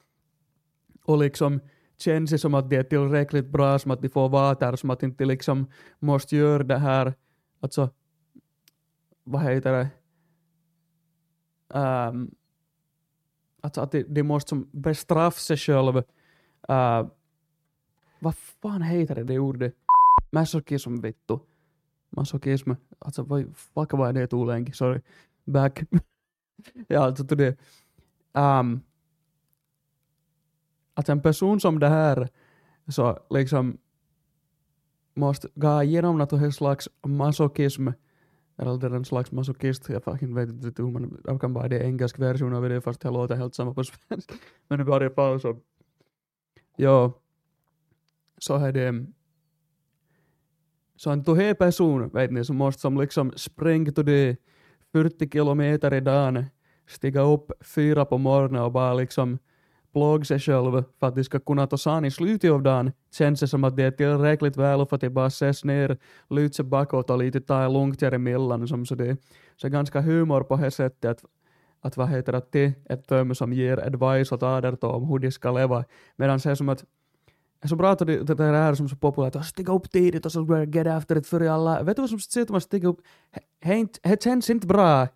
Och 1.06 1.18
liksom 1.18 1.60
känns 1.98 2.32
det 2.32 2.38
som 2.40 2.54
att 2.54 2.70
det 2.70 2.76
är 2.76 2.84
tillräckligt 2.84 3.50
bra, 3.50 3.80
som 3.80 3.92
att 3.92 4.02
de 4.02 4.10
får 4.10 4.30
vara 4.30 4.54
där, 4.54 4.76
som 4.76 4.90
att 4.90 5.04
inte 5.04 5.26
liksom 5.26 5.68
måste 6.00 6.36
göra 6.36 6.64
det 6.64 6.78
här, 6.78 7.14
alltså, 7.60 7.90
vad 9.24 9.42
heter 9.42 9.72
det, 9.72 9.90
um, 11.80 12.32
alltså 13.62 13.82
att 13.82 13.92
de, 13.92 14.04
de 14.04 14.24
måste 14.24 14.50
som 14.50 14.70
bestraffa 14.72 15.40
sig 15.40 15.58
själv. 15.58 15.98
Uh, 16.70 17.08
vad 18.20 18.36
fan 18.36 18.82
heter 18.82 19.16
det, 19.16 19.24
det 19.24 19.40
ordet? 19.40 19.76
masochism 20.32 21.02
vittu. 21.02 21.40
Masochism. 22.10 22.72
Alltså 23.00 23.24
voi 23.24 23.46
vakavaa 23.76 24.12
ne 24.12 24.28
tuuleenkin, 24.28 24.74
sorry. 24.74 25.02
Back. 25.46 25.84
ja 26.88 27.04
alltså 27.04 27.24
det. 27.24 27.58
Um, 28.34 28.82
att 30.98 31.10
en 31.10 31.22
person 31.22 31.60
som 31.60 31.80
det 31.80 31.88
här 31.90 32.30
så 32.88 33.20
liksom 33.30 33.78
måste 35.14 35.48
gå 35.56 35.84
igenom 35.84 36.18
något 36.18 36.56
slags 36.56 36.90
masochism 37.08 37.88
eller 38.58 38.96
en 38.96 39.06
slags 39.06 39.32
masochist, 39.32 39.90
jag 39.90 40.04
fucking 40.04 40.36
vet 40.36 40.50
inte 40.50 40.82
hur 40.82 40.92
man, 40.92 41.22
jag 41.24 41.42
kan 41.42 41.54
bara 41.54 41.68
det 41.68 41.84
engelsk 41.84 42.20
version 42.20 42.54
av 42.54 42.70
det 42.70 42.82
fast 42.82 43.02
det 43.02 43.10
låter 43.10 43.36
helt 43.36 43.56
samma 43.56 43.74
på 43.74 43.84
svenska. 43.84 44.36
Men 44.68 44.80
i 44.80 44.84
varje 44.84 45.10
fall 45.10 45.40
så, 45.40 45.58
ja, 46.76 47.14
så 48.38 48.56
är 48.56 48.72
det 48.72 49.06
så 50.96 51.12
en 51.12 51.24
tuhe 51.24 51.56
person, 51.56 52.10
vet 52.10 52.32
ni, 52.32 52.46
som 52.46 52.56
måste 52.56 52.82
som 52.82 53.02
liksom 53.02 53.34
springa 53.36 53.92
till 53.92 54.06
det 54.06 54.38
40 54.92 55.30
kilometer 55.30 55.94
i 55.94 56.00
dagen, 56.00 56.46
stiga 56.88 57.22
upp 57.22 57.52
fyra 57.62 58.06
på 58.06 58.18
morgonen 58.18 58.62
och 58.62 58.72
bara 58.72 58.94
liksom 58.94 59.40
plåga 59.98 60.26
sig 60.26 60.40
själv 60.40 60.84
för 61.00 61.08
att 61.08 61.16
de 61.16 61.24
ska 61.24 61.40
kunna 61.40 61.68
ta 61.68 61.78
sig 61.78 62.08
i 62.08 62.12
slutet 62.12 62.52
av 62.52 62.62
dagen 62.62 62.92
känns 63.18 63.40
det 63.40 63.48
som 63.48 63.64
att 63.64 63.76
det 63.76 63.84
är 63.84 63.92
tillräckligt 63.92 64.58
väl 64.58 64.86
för 64.86 64.96
att 64.96 65.02
de 65.02 65.10
bara 65.10 65.28
ses 65.28 65.64
ner, 65.64 65.98
luta 66.30 66.54
sig 66.54 66.66
bakåt 66.66 67.10
och 67.10 67.18
lite 67.18 67.42
ta 67.42 67.68
lugnt 67.68 68.04
emellan. 68.04 68.68
Som 68.68 68.86
så 68.86 68.96
det 68.96 69.18
så 69.56 69.70
ganska 69.70 70.02
humor 70.02 70.44
på 70.44 70.56
det 70.58 70.72
sättet 70.72 71.12
att, 71.12 71.26
att 71.82 71.98
vad 71.98 72.10
heter 72.10 72.34
att 72.34 72.52
det 72.52 72.74
ett 72.90 73.08
töm 73.08 73.36
som 73.36 73.54
ger 73.54 73.78
advice 73.78 74.32
åt 74.32 74.44
aderton 74.44 74.96
om 74.96 75.04
hur 75.10 75.20
de 75.20 75.32
ska 75.32 75.52
leva. 75.52 75.86
Medan 76.16 76.40
det 76.44 76.50
är 76.50 76.56
som 76.56 76.70
att 76.70 76.84
så 77.66 77.76
bra 77.76 77.92
att 77.92 78.00
det, 78.00 78.24
det 78.24 78.44
här 78.44 78.76
som 78.76 78.90
så 78.90 78.96
populärt, 78.96 79.36
att 79.36 79.46
stiga 79.46 79.74
upp 79.74 79.92
tidigt 79.92 80.26
och 80.26 80.32
så 80.32 80.66
get 80.74 80.88
after 80.88 81.18
it 81.18 81.28
före 81.28 81.52
alla. 81.52 81.84
Vet 81.84 81.96
du 81.96 82.02
vad 82.02 82.10
som 82.10 82.20
säger 82.20 82.56
att 82.56 82.64
stiga 82.64 82.88
upp? 82.88 83.00
Det 84.04 84.24
känns 84.24 84.50
inte 84.50 84.68
bra. 84.68 85.08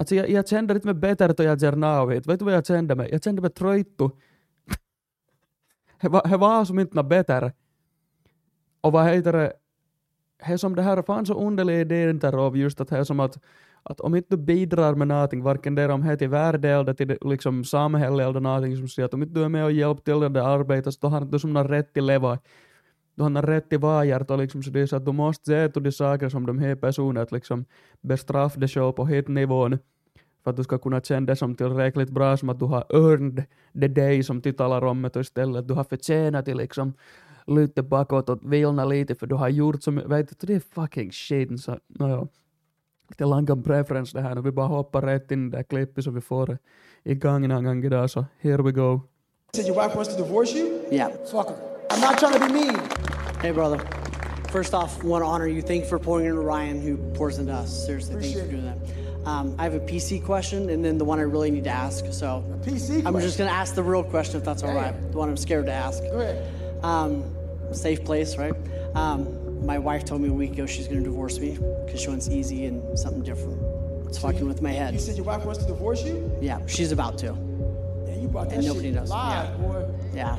Alltså 0.00 0.14
jag, 0.14 0.30
jag 0.30 0.48
kände 0.48 0.74
lite 0.74 0.86
mig 0.86 0.94
bättre 0.94 1.28
och 1.28 1.44
jag 1.44 1.58
gör 1.58 2.06
nu. 2.06 2.14
Vet 2.14 2.38
du 2.38 2.44
vad 2.44 2.54
jag 2.54 2.66
kände 2.66 2.94
mig? 2.94 3.08
Jag 3.12 3.24
kände 3.24 3.42
mig 3.42 3.50
tröjtu. 3.50 4.10
Det 6.00 6.08
var, 6.08 6.38
var 6.38 6.64
som 6.64 6.78
inte 6.78 6.96
något 6.96 7.08
bättre. 7.08 7.52
Och 8.80 8.92
vad 8.92 9.06
heter 9.06 9.32
det? 9.32 9.52
Det 10.46 10.58
som 10.58 10.74
det 10.76 10.82
här 10.82 11.02
fanns 11.02 11.28
så 11.28 11.34
underlig 11.34 11.80
idé 11.80 12.12
där 12.12 12.46
av 12.46 12.56
just 12.56 12.80
att 12.80 12.88
det 12.88 12.98
är 12.98 13.04
som 13.04 13.20
att 13.20 13.38
att 13.82 14.00
om 14.00 14.14
inte 14.14 14.36
du 14.36 14.42
bidrar 14.42 14.94
med 14.94 15.08
någonting, 15.08 15.42
varken 15.42 15.74
det 15.74 15.92
om 15.92 16.06
det 16.06 16.16
till 16.16 16.28
värde 16.28 16.68
eller 16.68 16.94
till 16.94 17.18
liksom 17.20 17.64
samhälle 17.64 18.24
eller 18.24 18.40
någonting 18.40 18.76
som 18.76 18.88
säger 18.88 19.06
att 19.06 19.14
om 19.14 19.22
inte 19.22 19.34
du 19.34 19.44
är 19.44 19.48
med 19.48 19.64
och 19.64 19.72
hjälper 19.72 20.02
till 20.02 20.22
i 20.22 20.28
det 20.28 20.44
arbetet 20.46 20.94
så 20.94 20.98
då 21.00 21.08
har 21.08 21.20
du 21.20 21.38
som 21.38 21.52
någon 21.52 21.68
rätt 21.68 21.92
till 21.92 22.04
leva. 22.04 22.38
Du 23.14 23.22
har 23.22 23.42
rätt 23.42 23.68
till 23.70 23.78
vajart 23.78 24.30
och 24.30 24.38
liksom 24.38 24.62
så 24.62 24.70
det 24.70 24.80
är 24.80 24.86
så 24.86 24.96
att 24.96 25.04
du 25.04 25.12
måste 25.12 25.44
se 25.44 25.68
till 25.68 25.82
de 25.82 25.92
saker 25.92 26.28
som 26.28 26.46
de 26.46 26.58
här 26.58 26.74
personerna 26.74 27.26
liksom 27.30 27.64
bestraffar 28.00 28.60
dig 28.60 28.68
själv 28.68 28.92
på 28.92 29.06
hit 29.06 29.28
nivån 29.28 29.78
för 30.44 30.50
att 30.50 30.56
du 30.56 30.64
ska 30.64 30.78
kunna 30.78 31.00
känna 31.00 31.26
det 31.26 31.36
som 31.36 31.54
tillräckligt 31.54 32.10
bra 32.10 32.36
som 32.36 32.48
att 32.48 32.58
du 32.58 32.64
har 32.64 32.84
earned 32.88 33.44
the 33.80 33.88
day 33.88 34.22
som 34.22 34.40
de 34.40 34.52
talar 34.52 34.84
om 34.84 35.02
det 35.02 35.20
istället 35.20 35.68
du 35.68 35.74
har 35.74 35.84
förtjänat 35.84 36.44
till 36.44 36.56
liksom 36.56 36.94
lite 37.46 37.82
bakåt 37.82 38.28
och 38.28 38.52
vilna 38.52 38.84
lite 38.84 39.14
för 39.14 39.26
du 39.26 39.34
har 39.34 39.48
gjort 39.48 39.82
som, 39.82 39.96
vet 39.96 40.40
du, 40.40 40.46
det 40.46 40.54
är 40.54 40.60
fucking 40.60 41.12
shit. 41.12 41.60
Så, 41.60 41.78
no, 41.88 42.28
lite 43.08 43.24
lång 43.24 43.62
preference 43.62 44.18
det 44.18 44.22
här 44.22 44.34
nu. 44.34 44.40
Vi 44.40 44.50
bara 44.50 44.66
hoppar 44.66 45.02
rätt 45.02 45.30
in 45.30 45.46
i 45.46 45.50
det 45.50 45.56
där 45.56 45.62
klippet 45.62 46.04
så 46.04 46.10
vi 46.10 46.20
får 46.20 46.46
det 46.46 46.58
igång 47.04 47.48
någon 47.48 47.64
gång 47.64 47.84
idag. 47.84 48.10
Så 48.10 48.24
here 48.40 48.62
we 48.62 48.72
go. 48.72 49.00
Said 49.52 49.66
your 49.66 49.82
wife 49.82 49.96
wants 49.96 50.16
to 50.16 50.22
divorce 50.22 50.58
you? 50.58 50.68
Yeah. 50.92 51.10
Fuck 51.10 51.48
her. 51.48 51.56
I'm 51.90 52.00
not 52.00 52.18
trying 52.18 52.32
to 52.32 52.38
be 52.38 52.52
mean. 52.52 52.78
Hey, 53.42 53.52
brother. 53.52 53.80
First 54.52 54.74
off, 54.74 55.02
want 55.02 55.22
to 55.22 55.26
honor 55.26 55.48
you. 55.48 55.62
Thank 55.62 55.82
you 55.82 55.88
for 55.88 55.98
pouring 55.98 56.26
into 56.26 56.40
Ryan, 56.40 56.80
who 56.80 56.96
pours 57.14 57.38
into 57.38 57.52
us. 57.52 57.86
Seriously, 57.86 58.20
thank 58.20 58.34
you 58.34 58.42
for 58.42 58.50
doing 58.50 58.64
that. 58.64 59.09
Um, 59.26 59.54
I 59.58 59.64
have 59.64 59.74
a 59.74 59.80
PC 59.80 60.24
question 60.24 60.70
and 60.70 60.84
then 60.84 60.96
the 60.98 61.04
one 61.04 61.18
I 61.18 61.22
really 61.22 61.50
need 61.50 61.64
to 61.64 61.70
ask. 61.70 62.04
So 62.12 62.42
PC 62.62 62.96
I'm 62.96 63.12
question. 63.12 63.20
just 63.20 63.38
going 63.38 63.50
to 63.50 63.54
ask 63.56 63.74
the 63.74 63.82
real 63.82 64.02
question 64.02 64.36
if 64.38 64.44
that's 64.44 64.62
all 64.62 64.74
right. 64.74 64.94
The 65.12 65.18
one 65.18 65.28
I'm 65.28 65.36
scared 65.36 65.66
to 65.66 65.72
ask. 65.72 66.02
Go 66.02 66.20
ahead. 66.20 66.52
Um, 66.82 67.24
safe 67.72 68.02
place, 68.04 68.36
right? 68.38 68.54
Um, 68.94 69.64
my 69.66 69.78
wife 69.78 70.04
told 70.06 70.22
me 70.22 70.30
a 70.30 70.32
week 70.32 70.52
ago 70.52 70.64
she's 70.66 70.88
going 70.88 71.04
to 71.04 71.04
divorce 71.04 71.38
me 71.38 71.58
because 71.84 72.00
she 72.00 72.08
wants 72.08 72.28
easy 72.28 72.64
and 72.64 72.98
something 72.98 73.22
different. 73.22 73.60
It's 74.08 74.16
fucking 74.18 74.48
with 74.48 74.62
my 74.62 74.72
head. 74.72 74.94
You 74.94 75.00
said 75.00 75.16
your 75.16 75.26
wife 75.26 75.44
wants 75.44 75.60
to 75.60 75.66
divorce 75.66 76.02
you? 76.02 76.32
Yeah, 76.40 76.58
she's 76.66 76.90
about 76.90 77.18
to. 77.18 77.26
Yeah, 78.08 78.14
you 78.16 78.26
brought 78.28 78.48
that 78.48 78.56
And 78.58 78.66
nobody 78.66 78.90
knows. 78.90 79.10
live, 79.10 79.50
Yeah. 79.50 79.56
boy. 79.58 79.86
Yeah. 80.14 80.36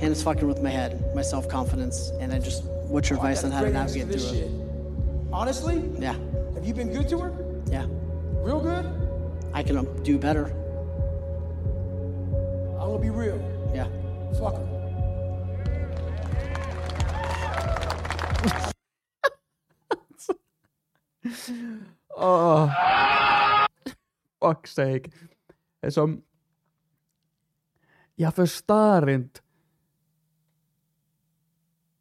And 0.00 0.10
it's 0.12 0.22
fucking 0.22 0.46
with 0.48 0.60
my 0.62 0.70
head, 0.70 1.02
my 1.14 1.22
self 1.22 1.48
confidence, 1.48 2.10
and 2.18 2.32
I 2.32 2.40
just, 2.40 2.64
what's 2.64 3.08
your 3.08 3.18
Oh, 3.20 3.22
advice 3.22 3.44
on 3.44 3.52
how 3.52 3.62
to 3.62 3.70
navigate 3.70 4.08
through 4.08 4.18
shit. 4.18 4.34
it? 4.48 4.50
Honestly, 5.32 5.82
Yeah, 5.98 6.14
have 6.54 6.64
you 6.66 6.74
been 6.74 6.92
good 6.92 7.08
to 7.10 7.18
her? 7.20 7.30
Yeah. 8.44 8.52
Real 8.52 8.60
good? 8.60 8.86
I 9.54 9.62
can 9.62 9.76
um, 9.76 10.02
do 10.02 10.18
better. 10.18 10.46
I'm 12.80 12.90
gonna 12.90 12.98
be 12.98 13.10
real. 13.10 13.38
Yeah. 13.74 13.88
Fuck 14.38 14.56
her. 14.56 14.70
Oh. 22.16 22.70
Fuck 24.40 24.66
sake. 24.66 25.10
Det 25.80 25.86
är 25.86 25.90
som... 25.90 26.22
Jag 28.14 28.34
förstår 28.34 29.10
inte. 29.10 29.40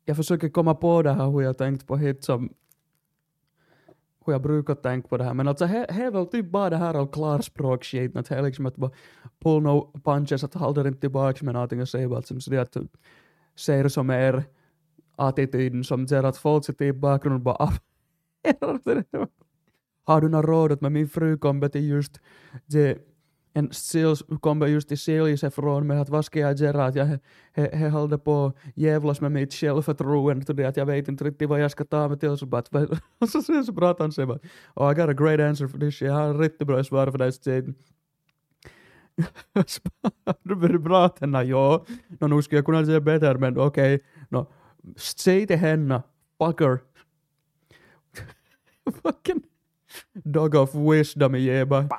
Jag 0.05 0.17
försöker 0.17 0.49
komma 0.49 0.75
på 0.75 1.01
det 1.01 1.13
här 1.13 1.31
hur 1.31 1.41
jag 1.41 1.57
tänkt 1.57 1.87
på 1.87 1.97
hit 1.97 2.23
som 2.23 2.53
hur 4.25 4.33
jag 4.33 4.41
brukar 4.41 4.75
tänka 4.75 5.07
på 5.07 5.17
det 5.17 5.23
här. 5.23 5.33
Men 5.33 5.47
alltså 5.47 5.67
det 5.67 5.85
är 5.89 6.11
väl 6.11 6.25
typ 6.25 6.51
bara 6.51 6.69
det 6.69 6.77
här 6.77 6.93
av 6.93 7.07
klarspråksskiten. 7.07 8.19
Att 8.19 8.29
det 8.29 8.35
är 8.35 8.41
liksom 8.41 8.65
att 8.65 8.75
bara 8.75 8.91
pull 9.43 9.63
no 9.63 9.91
punches, 10.03 10.43
att 10.43 10.53
håller 10.53 10.87
inte 10.87 10.99
tillbaks 10.99 11.41
med 11.41 11.53
någonting 11.53 11.81
och 11.81 11.89
säger 11.89 12.07
bara 12.07 12.19
att 12.19 12.43
så 12.43 12.51
det 12.51 12.59
att 12.59 13.93
som 13.93 14.09
er 14.09 14.43
attityden 15.15 15.83
som 15.83 16.07
ser 16.07 16.23
att 16.23 16.37
folk 16.37 16.65
sitter 16.65 16.85
i 16.85 16.93
bakgrunden 16.93 17.43
bara 17.43 17.55
ah, 17.55 17.73
har 20.05 20.21
du 20.21 20.29
något 20.29 20.45
råd 20.45 20.71
åt 20.71 20.81
mig? 20.81 20.91
Min 20.91 21.09
fru 21.09 21.37
kommer 21.37 21.69
till 21.69 21.87
just 21.87 22.19
det, 22.65 22.97
en 23.53 23.69
sales, 23.71 24.23
kommer 24.41 24.67
just 24.67 24.87
till 24.87 24.97
sälja 24.97 25.51
från 25.51 25.87
mig 25.87 25.99
att 25.99 26.09
vad 26.09 26.25
ska 26.25 26.39
jag 26.39 26.59
göra? 26.59 26.85
Att 26.85 26.95
jag 26.95 27.05
he, 27.05 27.19
he, 27.53 27.75
he 27.75 27.89
håller 27.89 28.17
på 28.17 28.45
att 28.45 28.55
jävlas 28.75 29.21
med 29.21 29.31
mitt 29.31 29.53
självförtroende 29.53 30.45
till 30.45 30.55
det 30.55 30.65
att 30.65 30.77
jag 30.77 30.85
vet 30.85 31.07
inte 31.07 31.23
riktigt 31.23 31.49
vad 31.49 31.61
jag 31.61 31.71
ska 31.75 31.85
ta 31.85 32.07
mig 32.07 32.19
till. 32.19 32.37
Så 32.37 32.45
bara, 32.45 32.57
att- 32.59 32.73
och 33.19 33.29
så, 33.29 33.41
så, 33.41 33.63
så 33.63 33.73
pratar 33.73 34.03
han 34.03 34.11
sig 34.11 34.25
bara 34.25 34.39
oh, 34.75 34.91
I 34.91 34.95
got 34.95 35.09
a 35.09 35.13
great 35.13 35.39
answer 35.39 35.67
for 35.67 35.79
this. 35.79 36.01
Jag 36.01 36.13
har 36.13 36.23
en 36.23 36.39
riktigt 36.39 36.67
bra 36.67 36.83
svar 36.83 37.11
för 37.11 37.17
bara, 37.17 37.31
Du 40.43 40.55
börjar 40.55 40.79
prata 40.79 41.17
henne, 41.25 41.43
ja. 41.43 41.85
No, 42.19 42.27
nu 42.27 42.41
ska 42.41 42.55
jag 42.55 42.65
kunna 42.65 42.85
säga 42.85 43.01
bättre 43.01 43.37
men 43.37 43.57
okej. 43.57 44.03
No, 44.29 44.51
säg 44.97 45.47
till 45.47 45.57
henne, 45.57 46.03
fucker. 46.37 46.79
Fucking 49.03 49.41
dog 50.13 50.55
of 50.55 50.75
wisdom 50.75 51.35
i 51.35 51.39
Jeba. 51.39 51.89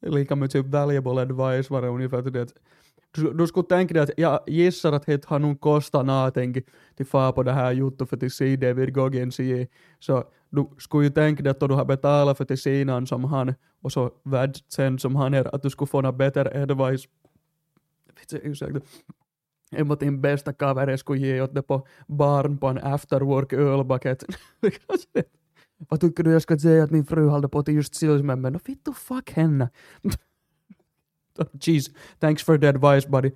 Lika 0.00 0.36
med 0.36 0.50
typ 0.50 0.66
valuable 0.66 1.22
advice 1.22 1.70
var 1.70 1.82
det 1.82 1.88
ungefär 1.88 2.22
till 2.22 2.32
det 2.32 2.42
att 2.42 2.54
du, 3.14 3.32
du 3.32 3.46
skulle 3.46 3.66
tänka 3.66 3.94
dig 3.94 4.02
att 4.02 4.10
jag 4.16 4.40
gissar 4.46 4.92
att 4.92 5.06
det 5.06 5.24
har 5.24 5.38
nog 5.38 5.60
kostat 5.60 6.06
någonting 6.06 6.62
till 6.96 7.06
far 7.06 7.32
på 7.32 7.42
det 7.42 7.52
här 7.52 7.72
juttu 7.72 8.06
för 8.06 8.16
till 8.16 8.30
se 8.30 8.56
David 8.56 8.94
Goggins 8.94 9.40
i 9.40 9.68
så 9.98 10.24
du 10.50 10.68
skulle 10.78 11.04
ju 11.04 11.10
tänka 11.10 11.42
dig 11.42 11.50
att 11.50 11.60
du 11.60 11.74
har 11.74 11.84
betalat 11.84 12.36
för 12.36 12.44
till 12.44 12.58
sinan 12.58 13.06
som 13.06 13.24
han 13.24 13.54
och 13.82 13.92
så 13.92 14.10
värd 14.22 14.56
sen 14.68 14.98
som 14.98 15.16
han 15.16 15.34
är 15.34 15.54
att 15.54 15.62
du 15.62 15.70
skulle 15.70 15.88
få 15.88 16.00
något 16.00 16.16
bättre 16.16 16.62
advice. 16.62 17.08
Ursäkta. 18.32 18.80
än 19.72 19.88
vad 19.88 19.98
din 19.98 20.20
bästa 20.20 20.52
kaveri 20.52 20.98
skulle 20.98 21.18
ge 21.20 21.40
åt 21.40 21.54
det 21.54 21.62
på 21.62 21.86
barn 22.06 22.58
på 22.58 22.66
en 22.66 22.78
afterwork 22.78 23.52
ölbucket. 23.52 24.24
Vad 25.78 26.00
tycker 26.00 26.22
du 26.22 26.32
jag 26.32 26.42
ska 26.42 26.58
säga 26.58 26.84
att 26.84 26.90
min 26.90 27.06
fru 27.06 27.28
håller 27.28 27.48
på 27.48 27.62
till 27.62 27.74
just 27.74 27.94
silsmen? 27.94 28.40
Men 28.40 28.60
vittu 28.64 28.92
fuck 28.92 29.30
henne. 29.30 29.68
Jeez, 31.60 31.90
thanks 32.20 32.42
for 32.42 32.58
the 32.58 32.68
advice 32.68 33.08
buddy. 33.08 33.32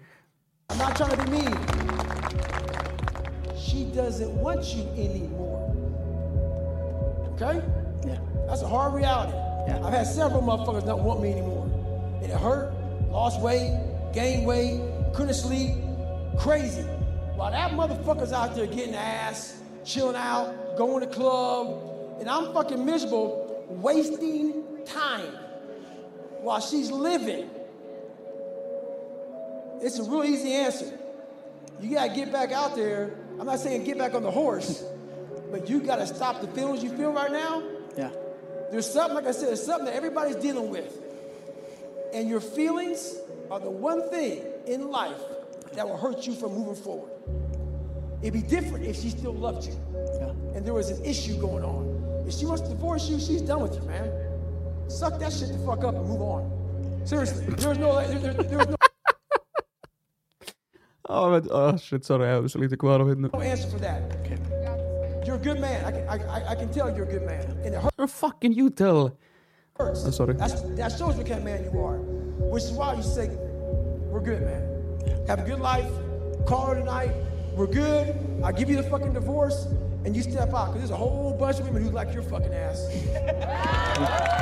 I'm 0.71 0.79
not 0.79 0.97
trying 0.97 1.11
to 1.11 1.25
be 1.25 1.31
mean. 1.31 1.57
She 3.57 3.85
doesn't 3.95 4.31
want 4.43 4.65
you 4.75 4.85
anymore. 4.97 5.75
Okay? 7.35 7.63
Yeah. 8.07 8.21
That's 8.47 8.63
a 8.63 8.69
hard 8.69 8.95
reality. 8.95 9.33
Yeah. 9.67 9.85
I've 9.85 9.93
had 9.93 10.07
several 10.07 10.43
motherfuckers 10.43 10.87
not 10.87 11.01
want 11.01 11.21
me 11.23 11.33
anymore. 11.33 11.67
And 12.23 12.31
it 12.31 12.39
hurt, 12.39 12.73
lost 13.11 13.41
weight, 13.41 13.73
gained 14.13 14.47
weight, 14.47 14.81
couldn't 15.15 15.35
sleep, 15.35 15.75
crazy. 16.39 16.83
While 17.35 17.51
that 17.51 17.73
motherfucker's 17.73 18.33
out 18.33 18.55
there 18.55 18.67
getting 18.67 18.95
ass, 18.95 19.61
chilling 19.85 20.17
out, 20.17 20.77
going 20.77 21.01
to 21.01 21.13
club, 21.13 21.98
and 22.19 22.29
I'm 22.29 22.53
fucking 22.53 22.85
miserable, 22.85 23.65
wasting 23.69 24.85
time 24.85 25.33
while 26.41 26.61
she's 26.61 26.91
living. 26.91 27.49
It's 29.81 29.99
a 29.99 30.03
real 30.03 30.25
easy 30.25 30.53
answer. 30.53 30.99
You 31.81 31.95
gotta 31.95 32.15
get 32.15 32.33
back 32.33 32.51
out 32.53 32.75
there. 32.75 33.17
I'm 33.39 33.47
not 33.47 33.61
saying 33.61 33.85
get 33.85 33.99
back 33.99 34.15
on 34.15 34.23
the 34.23 34.31
horse, 34.31 34.85
but 35.51 35.69
you 35.71 35.81
gotta 35.81 36.07
stop 36.07 36.41
the 36.41 36.49
feelings 36.49 36.83
you 36.83 36.91
feel 36.97 37.13
right 37.13 37.31
now. 37.31 37.63
Yeah. 37.97 38.11
There's 38.71 38.91
something, 38.91 39.15
like 39.15 39.27
I 39.27 39.31
said, 39.31 39.49
there's 39.49 39.65
something 39.65 39.87
that 39.87 39.95
everybody's 39.95 40.37
dealing 40.37 40.71
with. 40.71 40.93
And 42.13 42.29
your 42.29 42.41
feelings 42.41 43.17
are 43.51 43.61
the 43.61 43.71
one 43.71 44.11
thing 44.11 44.43
in 44.67 44.91
life 44.91 45.21
that 45.75 45.89
will 45.89 45.97
hurt 45.97 46.27
you 46.27 46.35
from 46.35 46.55
moving 46.55 46.75
forward. 46.75 47.13
It'd 48.21 48.35
be 48.35 48.43
different 48.43 48.85
if 48.85 48.97
she 49.01 49.11
still 49.11 49.33
loved 49.35 49.65
you 49.67 49.75
Yeah. 49.95 50.31
and 50.55 50.67
there 50.67 50.75
was 50.75 50.91
an 50.91 51.05
issue 51.05 51.41
going 51.41 51.63
on. 51.65 51.88
If 52.29 52.35
she 52.35 52.45
wants 52.45 52.61
to 52.63 52.69
divorce 52.69 53.09
you, 53.09 53.19
she's 53.19 53.41
done 53.41 53.63
with 53.63 53.75
you, 53.75 53.83
man. 53.89 54.13
Suck 54.89 55.19
that 55.19 55.33
shit 55.33 55.49
the 55.49 55.59
fuck 55.65 55.83
up 55.83 55.95
and 55.95 56.07
move 56.07 56.21
on. 56.21 57.01
Seriously, 57.07 57.47
there's 57.47 57.79
no, 57.79 58.07
there, 58.07 58.19
there, 58.19 58.35
there's 58.35 58.69
no 58.69 58.77
Oh, 61.09 61.41
oh 61.51 61.77
shit, 61.79 62.05
sorry, 62.05 62.29
jag 62.29 62.45
är 62.45 62.49
så 62.49 62.59
lite 62.59 62.77
kvar 62.77 62.99
henne. 62.99 63.29
no 63.33 63.41
answer 63.41 63.71
for 63.71 63.79
that. 63.79 64.03
Okay. 64.21 64.37
You're 65.27 65.37
a 65.37 65.45
good 65.45 65.61
man. 65.61 65.85
I 65.87 65.91
can, 65.91 66.09
I, 66.09 66.17
I, 66.37 66.53
I 66.53 66.55
can 66.55 66.69
tell 66.69 66.95
you're 66.95 67.09
a 67.09 67.13
good 67.13 67.25
man. 67.27 67.45
And 67.65 67.75
it 67.75 67.81
How 67.99 68.07
fucking 68.07 68.53
you 68.53 68.71
tell? 68.71 69.17
hurts. 69.79 70.05
I'm 70.05 70.13
sorry. 70.13 70.35
That's, 70.35 70.61
that 70.77 70.93
shows 70.99 71.17
what 71.17 71.27
kind 71.27 71.39
of 71.39 71.45
man 71.45 71.65
you 71.65 71.81
are. 71.81 71.99
Which 72.53 72.65
is 72.65 72.73
why 72.73 72.95
you 72.95 73.03
say, 73.03 73.29
we're 74.11 74.21
good, 74.21 74.43
man. 74.43 74.63
Have 75.29 75.39
a 75.39 75.45
good 75.51 75.61
life. 75.61 75.91
Call 76.47 76.67
her 76.67 76.75
tonight. 76.75 77.13
We're 77.57 77.73
good. 77.73 78.15
I'll 78.45 78.53
give 78.53 78.69
you 78.69 78.77
the 78.77 78.89
fucking 78.91 79.15
divorce. 79.15 79.67
And 80.05 80.17
you 80.17 80.23
step 80.23 80.55
out. 80.55 80.73
Because 80.73 80.89
there's 80.89 80.91
a 80.91 80.97
whole 80.97 81.37
bunch 81.39 81.61
of 81.61 81.67
women 81.67 81.83
who 81.83 81.91
like 81.91 82.15
your 82.15 82.23
fucking 82.23 82.55
ass. 82.55 82.79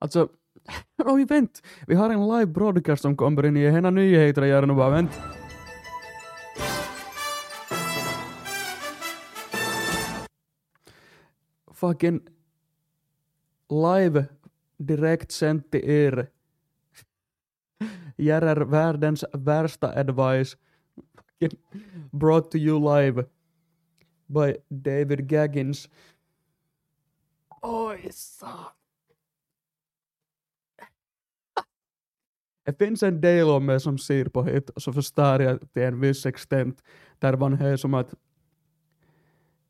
Alltså, 0.00 0.28
oj 1.04 1.24
vänt, 1.24 1.62
vi 1.86 1.94
har 1.94 2.10
en 2.10 2.28
live 2.28 2.46
broadcast 2.46 3.02
som 3.02 3.16
kommer 3.16 3.46
in 3.46 3.56
i 3.56 3.70
hela 3.70 3.90
nyheter 3.90 4.42
gör 4.42 4.66
nu 4.66 4.74
bara 4.74 4.90
vänt. 4.90 5.20
Fucking 11.74 12.20
live 13.70 14.24
direkt 14.76 15.32
sänt 15.32 15.70
till 15.70 15.90
er. 15.90 16.26
Gerrar 18.16 18.56
er 18.56 18.64
världens 18.64 19.24
värsta 19.32 19.92
advice. 19.92 20.56
Brought 22.12 22.50
to 22.50 22.58
you 22.58 22.78
live 22.78 23.26
by 24.28 24.56
David 24.70 25.28
Gaggins. 25.28 25.88
Oj, 27.62 28.08
satan. 28.12 28.72
Det 32.66 32.78
finns 32.78 33.02
en 33.02 33.20
del 33.20 33.48
av 33.48 33.62
mig 33.62 33.80
som 33.80 33.98
ser 33.98 34.28
på 34.28 34.42
hit 34.42 34.70
så 34.76 34.92
förstår 34.92 35.42
jag 35.42 35.72
till 35.72 35.82
en 35.82 36.00
viss 36.00 36.26
extent 36.26 36.82
där 37.18 37.36
man 37.36 37.52
hör 37.52 37.76
som 37.76 37.94
att 37.94 38.14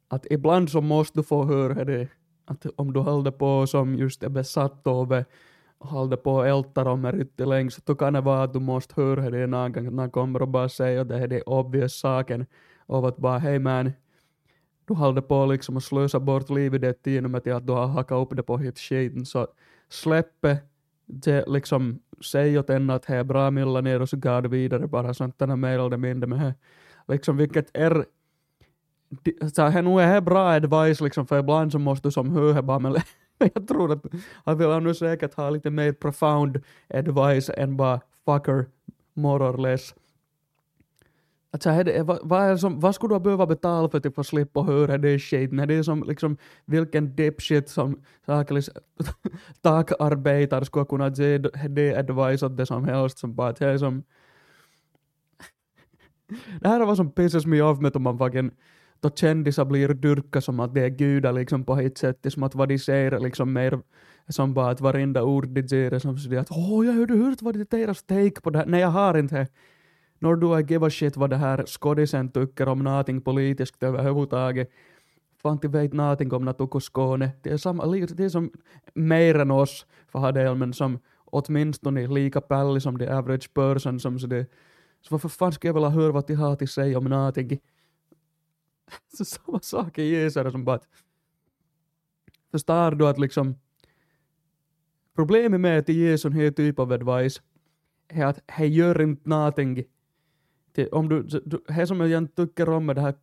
att 0.08 0.26
ibland 0.30 0.70
så 0.70 0.80
måste 0.80 1.18
du 1.18 1.22
få 1.22 1.44
höra 1.44 1.84
det 1.84 2.08
att 2.44 2.66
om 2.76 2.92
du 2.92 3.00
håller 3.00 3.30
på 3.30 3.66
som 3.66 3.94
just 3.94 4.22
är 4.22 4.28
besatt 4.28 4.86
av 4.86 5.24
håller 5.80 6.16
på 6.16 6.34
och 6.34 6.48
ältar 6.48 6.86
om 6.86 7.02
det 7.02 7.12
riktigt 7.12 7.48
länge 7.48 7.70
så 7.70 7.80
då 7.84 7.94
kan 7.94 8.12
det 8.12 8.20
vara 8.20 8.42
att 8.42 8.52
du 8.52 8.60
måste 8.60 9.00
höra 9.00 9.30
det 9.30 9.46
någon 9.46 9.72
gång 9.72 9.86
att 9.86 9.92
någon 9.92 10.10
kommer 10.10 10.42
och 10.42 10.48
bara 10.48 10.68
säger 10.68 11.00
att 11.00 11.08
det 11.08 11.18
är 11.18 11.28
det 11.28 11.42
obvious 11.42 12.00
saken 12.00 12.46
av 12.86 13.04
att 13.04 13.16
bara 13.16 13.38
hej 13.38 13.58
man 13.58 13.92
du 14.84 14.94
håller 14.94 15.20
på 15.20 15.46
liksom 15.46 15.76
att 15.76 15.84
slösa 15.84 16.20
bort 16.20 16.50
livet 16.50 16.80
ditt 16.80 17.06
genom 17.06 17.34
att 17.34 17.46
att 17.46 17.66
du 17.66 17.72
har 17.72 17.86
hackat 17.86 18.22
upp 18.22 18.36
det 18.36 18.42
på 18.42 18.58
hit 18.58 18.78
skiten 18.78 19.26
så 19.26 19.46
släpp 19.88 20.42
det 20.42 20.58
det 21.08 21.44
liksom 21.46 22.00
säg 22.24 22.58
åt 22.58 22.70
en 22.70 22.90
att 22.90 23.06
det 23.06 23.16
är 23.16 23.24
bra 23.24 23.50
milla 23.50 23.80
ner 23.80 24.02
och 24.02 24.08
så 24.08 24.16
går 24.16 24.42
du 24.42 24.48
vidare 24.48 24.86
bara 24.86 25.14
sånt 25.14 25.38
där 25.38 25.56
mer 25.56 25.78
eller 25.78 25.96
mindre 25.96 26.26
med 26.26 26.40
det. 26.40 26.54
Liksom 27.12 27.36
vilket 27.36 27.70
är 27.76 28.04
så 29.54 29.62
här, 29.62 29.82
nu 29.82 30.00
är 30.00 30.14
det 30.14 30.20
bra 30.20 30.48
advice 30.48 31.00
liksom, 31.00 31.26
för 31.26 31.38
ibland 31.38 31.72
så 31.72 31.78
måste 31.78 32.08
du 32.08 32.12
som 32.12 32.30
höra 32.30 32.62
bara 32.62 32.78
men 32.78 32.96
jag 33.54 33.68
tror 33.68 33.92
att 33.92 34.04
han 34.44 34.58
vill 34.58 34.68
nu 34.68 34.94
säkert 34.94 35.34
ha 35.34 35.50
lite 35.50 35.70
mer 35.70 35.92
profound 35.92 36.62
advice 36.88 37.50
än 37.50 37.76
bara 37.76 38.00
fucker 38.24 38.66
more 39.14 39.44
or 39.44 39.58
less. 39.58 39.94
Alltså, 41.50 41.70
det, 41.70 42.02
vad, 42.02 42.18
vad, 42.22 42.60
som, 42.60 42.80
vad 42.80 42.94
skulle 42.94 43.14
du 43.14 43.20
behöva 43.20 43.46
betala 43.46 43.88
för 43.88 43.98
att 43.98 44.18
att 44.18 44.26
slippa 44.26 44.62
höra 44.62 44.98
det 44.98 45.18
shit? 45.18 45.52
När 45.52 45.66
det 45.66 45.74
är 45.74 45.82
som 45.82 46.02
liksom, 46.02 46.36
vilken 46.64 47.16
dipshit 47.16 47.68
som 47.68 48.02
saklis 48.26 48.70
takarbetare 49.62 50.64
skulle 50.64 50.84
kunna 50.84 51.08
ge 51.08 51.38
det- 51.38 51.96
advice 51.96 52.42
åt 52.42 52.56
det 52.56 52.66
som 52.66 52.84
helst 52.84 53.18
som 53.18 53.34
bara 53.34 53.48
att 53.48 53.56
det 53.56 53.66
är 53.66 53.78
som 53.78 54.02
det 56.60 56.68
här 56.68 56.80
är 56.80 56.86
vad 56.86 56.96
som 56.96 57.10
pisses 57.10 57.46
mig 57.46 57.62
off 57.62 57.80
med 57.80 57.96
om 57.96 58.02
man 58.02 58.18
fucking 58.18 58.50
då 59.00 59.10
kändisar 59.10 59.64
blir 59.64 59.88
dyrka 59.88 60.40
som 60.40 60.60
att 60.60 60.74
det 60.74 60.80
är 60.80 60.88
gudar 60.88 61.32
liksom 61.32 61.64
på 61.64 61.76
ett 61.76 61.98
sätt, 61.98 62.18
det 62.22 62.28
är 62.28 62.30
som 62.30 62.42
att 62.42 62.54
vad 62.54 62.68
de 62.68 62.78
säger 62.78 63.20
liksom 63.20 63.52
mer 63.52 63.80
som 64.28 64.54
bara 64.54 64.70
att 64.70 64.80
varenda 64.80 65.22
ord 65.22 65.48
de 65.48 65.68
säger 65.68 65.92
är 65.92 65.98
som 65.98 66.18
sådär 66.18 66.38
att 66.38 66.50
åh, 66.50 66.86
jag 66.86 66.92
hörde 66.92 67.14
hört 67.14 67.42
vad 67.42 67.54
det 67.54 67.74
är 67.74 67.78
deras 67.78 68.02
take 68.02 68.40
på 68.40 68.50
det 68.50 68.58
här. 68.58 68.66
Nej, 68.66 68.80
jag 68.80 68.88
har 68.88 69.18
inte. 69.18 69.46
Nor 70.18 70.36
do 70.36 70.58
I 70.58 70.62
give 70.62 70.86
a 70.86 70.90
shit 70.90 71.16
vad 71.16 71.30
det 71.30 71.36
här 71.36 71.64
skådisen 71.66 72.28
tycker 72.28 72.68
om 72.68 72.78
någonting 72.78 73.20
politiskt 73.20 73.82
överhuvudtaget. 73.82 74.70
Fan 75.42 75.58
de 75.62 75.68
vet 75.68 75.92
någonting 75.92 76.32
om 76.32 76.44
Natuko 76.44 76.80
Skåne. 76.80 77.30
Det 77.42 77.50
är, 77.50 77.56
samma, 77.56 77.86
det 77.86 78.24
är 78.24 78.28
som 78.28 78.50
mer 78.94 79.34
än 79.34 79.50
oss 79.50 79.86
för 80.08 80.18
Hadel, 80.18 80.54
men 80.54 80.72
som 80.72 80.98
åtminstone 81.24 82.06
lika 82.06 82.40
pällig 82.40 82.82
som 82.82 82.98
the 82.98 83.08
average 83.08 83.54
person 83.54 84.00
som 84.00 84.18
så 84.18 84.26
det 84.26 84.46
så 85.00 85.14
varför 85.14 85.28
fan 85.28 85.52
ska 85.52 85.68
jag 85.68 85.74
vilja 85.74 85.88
höra 85.88 86.12
vad 86.12 86.26
de 86.26 86.34
har 86.34 86.56
till 86.56 86.68
sig 86.68 86.96
om 86.96 87.04
någonting? 87.04 87.60
Så 89.16 89.24
samma 89.24 89.60
sak 89.60 89.98
är 89.98 90.02
Jesus 90.02 90.52
som 90.52 90.64
bara 90.64 90.76
att 90.76 90.88
förstår 92.50 92.90
du 92.90 93.06
att 93.06 93.18
liksom 93.18 93.54
problemet 95.14 95.60
med 95.60 95.78
att 95.78 95.88
ge 95.88 96.18
är 96.18 96.30
här 96.30 96.50
typ 96.50 96.78
av 96.78 96.92
advice 96.92 97.42
är 98.08 98.24
att 98.24 98.40
he 98.46 98.66
gör 98.66 99.02
inte 99.02 99.28
någonting. 99.28 99.84
Det, 100.72 100.88
om 100.88 101.08
du, 101.08 101.22
du, 101.22 101.60
det 101.68 101.86
som 101.86 102.00
jag 102.00 102.08
egentligen 102.08 102.48
tycker 102.48 102.68
om 102.68 102.86
med 102.86 102.96
den 102.96 103.04
här 103.04 103.14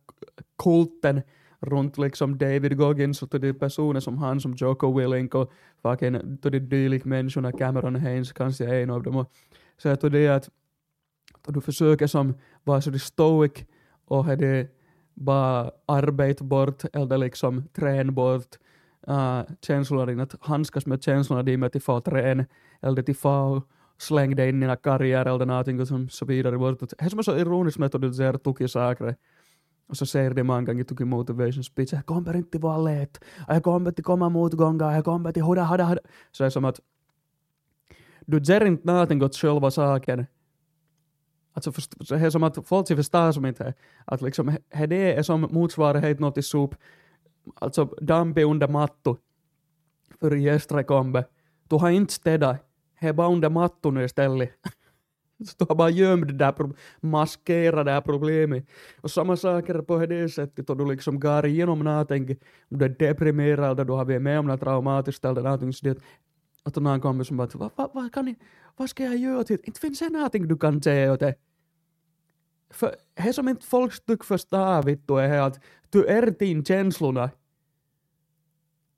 kulten 0.58 1.22
runt 1.60 1.98
liksom 1.98 2.38
David 2.38 2.76
Goggins 2.76 3.22
och 3.22 3.40
de 3.40 3.52
personer 3.52 4.00
som 4.00 4.18
han 4.18 4.40
som 4.40 4.52
Joko 4.52 4.98
Willink 4.98 5.34
och 5.34 5.52
fucking 5.82 6.38
till 6.42 6.52
de 6.52 6.60
dylik 6.60 7.04
människorna 7.04 7.52
Cameron 7.52 7.96
Haynes 7.96 8.32
kanske 8.32 8.64
är 8.64 8.82
en 8.82 8.90
av 8.90 9.02
dem 9.02 9.16
och 9.16 9.32
så 9.76 9.96
tror 9.96 10.10
det 10.10 10.28
att 10.28 10.50
du 11.46 11.60
försöker 11.60 12.06
som 12.06 12.34
vara 12.64 12.80
så 12.80 12.98
stoic 12.98 13.52
och 14.04 14.24
det 14.26 14.75
bara 15.16 15.70
arbeta 15.86 16.44
bort 16.44 16.84
eller 16.92 17.18
liksom 17.18 17.68
träna 17.72 18.12
bort 18.12 18.56
eh, 19.06 19.14
uh, 19.14 19.42
känslorna 19.60 20.06
dina, 20.06 20.22
att 20.22 20.34
handskas 20.40 20.86
med 20.86 21.02
känslorna 21.02 21.42
dina 21.42 21.68
till 21.68 21.82
få 21.82 22.00
träna 22.00 22.46
eller 22.82 23.02
till 23.02 23.16
få 23.16 23.62
släng 23.98 24.36
dig 24.36 24.48
in 24.48 24.56
i 24.56 24.60
dina 24.60 24.76
karriär 24.76 25.26
eller 25.26 25.46
någonting 25.46 25.80
och 25.80 25.88
så 26.10 26.24
vidare 26.24 26.58
bort. 26.58 26.80
Det 26.80 27.02
är 27.02 27.08
som 27.08 27.18
är 27.18 27.22
så 27.22 27.36
ironiskt 27.36 27.78
med 27.78 27.94
att 27.94 28.00
du 28.00 28.14
ser 28.14 28.32
tukisaker 28.32 29.16
och 29.88 29.96
så 29.96 30.06
säger 30.06 30.34
de 30.34 30.42
många 30.44 30.62
gånger 30.62 30.80
i 30.80 30.84
tuki 30.84 31.04
motivation 31.04 31.64
speech, 31.64 31.92
jag 31.92 32.06
kommer 32.06 32.36
inte 32.36 32.58
vara 32.58 32.78
lätt, 32.78 33.20
jag 33.48 33.62
kommer 33.62 33.90
inte 33.90 34.02
komma 34.02 34.28
motgångar, 34.28 34.92
jag 34.92 35.04
kommer 35.04 35.30
inte 35.30 35.40
hoda, 35.40 35.64
hoda, 35.64 35.84
hoda. 35.84 36.00
Så 36.32 36.42
det 36.42 36.46
är 36.46 36.50
som 36.50 36.64
att 36.64 36.80
du 38.26 38.38
ger 38.38 38.64
inte 38.64 38.86
någonting 38.86 39.22
åt 39.22 39.36
själva 39.36 39.70
saken 39.70 40.26
Alltså 41.56 41.70
det 41.98 42.26
är 42.26 42.30
som 42.30 42.42
att 42.42 42.68
folk 42.68 42.88
förstår 42.88 43.32
som 43.32 43.46
inte 43.46 43.74
att 44.04 44.22
liksom 44.22 44.56
det 44.88 45.12
är 45.12 45.22
som 45.22 45.40
motsvarighet 45.40 46.20
något 46.20 46.34
till 46.34 46.44
sop, 46.44 46.74
alltså 47.54 47.84
dampi 47.84 48.42
under 48.42 48.68
mattu 48.68 49.14
för 50.20 50.36
gäster 50.36 50.82
kommer. 50.82 51.24
Du 51.68 51.76
har 51.76 51.90
inte 51.90 52.12
städat, 52.12 52.56
det 53.00 53.08
är 53.08 53.12
bara 53.12 53.28
under 53.28 53.50
mattan 53.50 53.94
nu 53.94 54.04
istället. 54.04 54.50
Så 55.44 55.54
du 55.58 55.64
har 55.68 55.74
bara 55.74 55.90
gömt 55.90 56.28
det 56.28 56.34
där, 56.34 56.54
maskerat 57.00 57.86
det 57.86 57.92
här 57.92 58.00
problemet. 58.00 58.66
Och 59.00 59.10
samma 59.10 59.36
saker 59.36 59.82
på 59.82 60.06
det 60.06 60.28
sättet, 60.28 60.70
och 60.70 60.76
du 60.76 60.86
liksom 60.86 61.20
går 61.20 61.46
igenom 61.46 61.78
någonting, 61.78 62.36
du 62.68 62.84
är 62.84 62.88
deprimerad 62.88 63.86
du 63.86 63.92
har 63.92 64.04
varit 64.04 64.22
med 64.22 64.38
om 64.38 64.46
något 64.46 64.60
traumatiskt 64.60 65.24
eller 65.24 65.42
någonting 65.42 65.72
så 65.72 65.86
det 65.86 65.98
att 66.62 66.76
någon 66.76 67.00
kommer 67.00 67.24
som 67.24 67.36
bara, 67.36 67.48
vad 67.54 67.70
va, 67.76 67.90
va, 67.94 68.08
kan 68.12 68.24
ni, 68.24 68.36
vad 68.76 68.90
ska 68.90 69.04
jag 69.04 69.16
göra 69.16 69.44
till 69.44 69.58
Inte 69.64 69.80
finns 69.80 69.98
det 69.98 70.08
någonting 70.08 70.48
du 70.48 70.56
kan 70.58 70.82
säga 70.82 71.12
åt 71.12 71.20
det. 71.20 71.34
För 72.70 72.96
det 73.14 73.32
som 73.32 73.48
inte 73.48 73.66
folk 73.66 74.06
tycker 74.06 74.24
förstår 74.24 74.82
vittu 74.82 75.18
är 75.18 75.40
att 75.40 75.60
du 75.90 76.06
är 76.06 76.30
din 76.30 76.64
känslorna. 76.64 77.30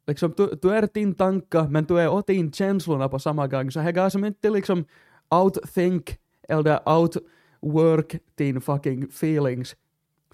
Liksom, 0.07 0.35
du, 0.37 0.59
du 0.63 0.71
är 0.71 0.89
din 0.95 1.15
tankar, 1.15 1.69
men 1.69 1.85
du 1.85 2.01
är 2.01 2.09
åt 2.09 2.27
din 2.27 2.53
känslorna 2.53 3.09
på 3.09 3.19
samma 3.19 3.47
gång. 3.47 3.71
Så 3.71 3.81
det 3.81 3.93
går 3.93 4.09
som 4.09 4.25
inte 4.25 4.51
liksom 4.51 4.85
outthink 5.31 6.19
eller 6.49 6.89
outwork 6.89 8.17
din 8.35 8.61
fucking 8.61 9.03
feelings. 9.03 9.77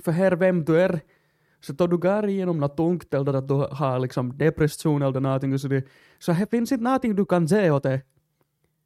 För 0.00 0.12
här 0.12 0.32
vem 0.32 0.64
du 0.64 0.80
är, 0.80 1.00
så 1.60 1.72
då 1.72 1.86
du 1.86 1.96
går 1.96 2.28
igenom 2.28 2.60
något 2.60 2.76
tungt 2.76 3.14
eller 3.14 3.34
att 3.34 3.48
du 3.48 3.54
har 3.54 3.98
liksom 3.98 4.38
depression 4.38 5.02
eller 5.02 5.20
någonting 5.20 5.58
så, 5.58 5.68
det, 5.68 5.84
så 6.18 6.32
här 6.32 6.46
finns 6.46 6.72
inte 6.72 6.84
någonting 6.84 7.16
du 7.16 7.24
kan 7.24 7.48
säga 7.48 7.74
åt 7.74 7.82
det. 7.82 8.00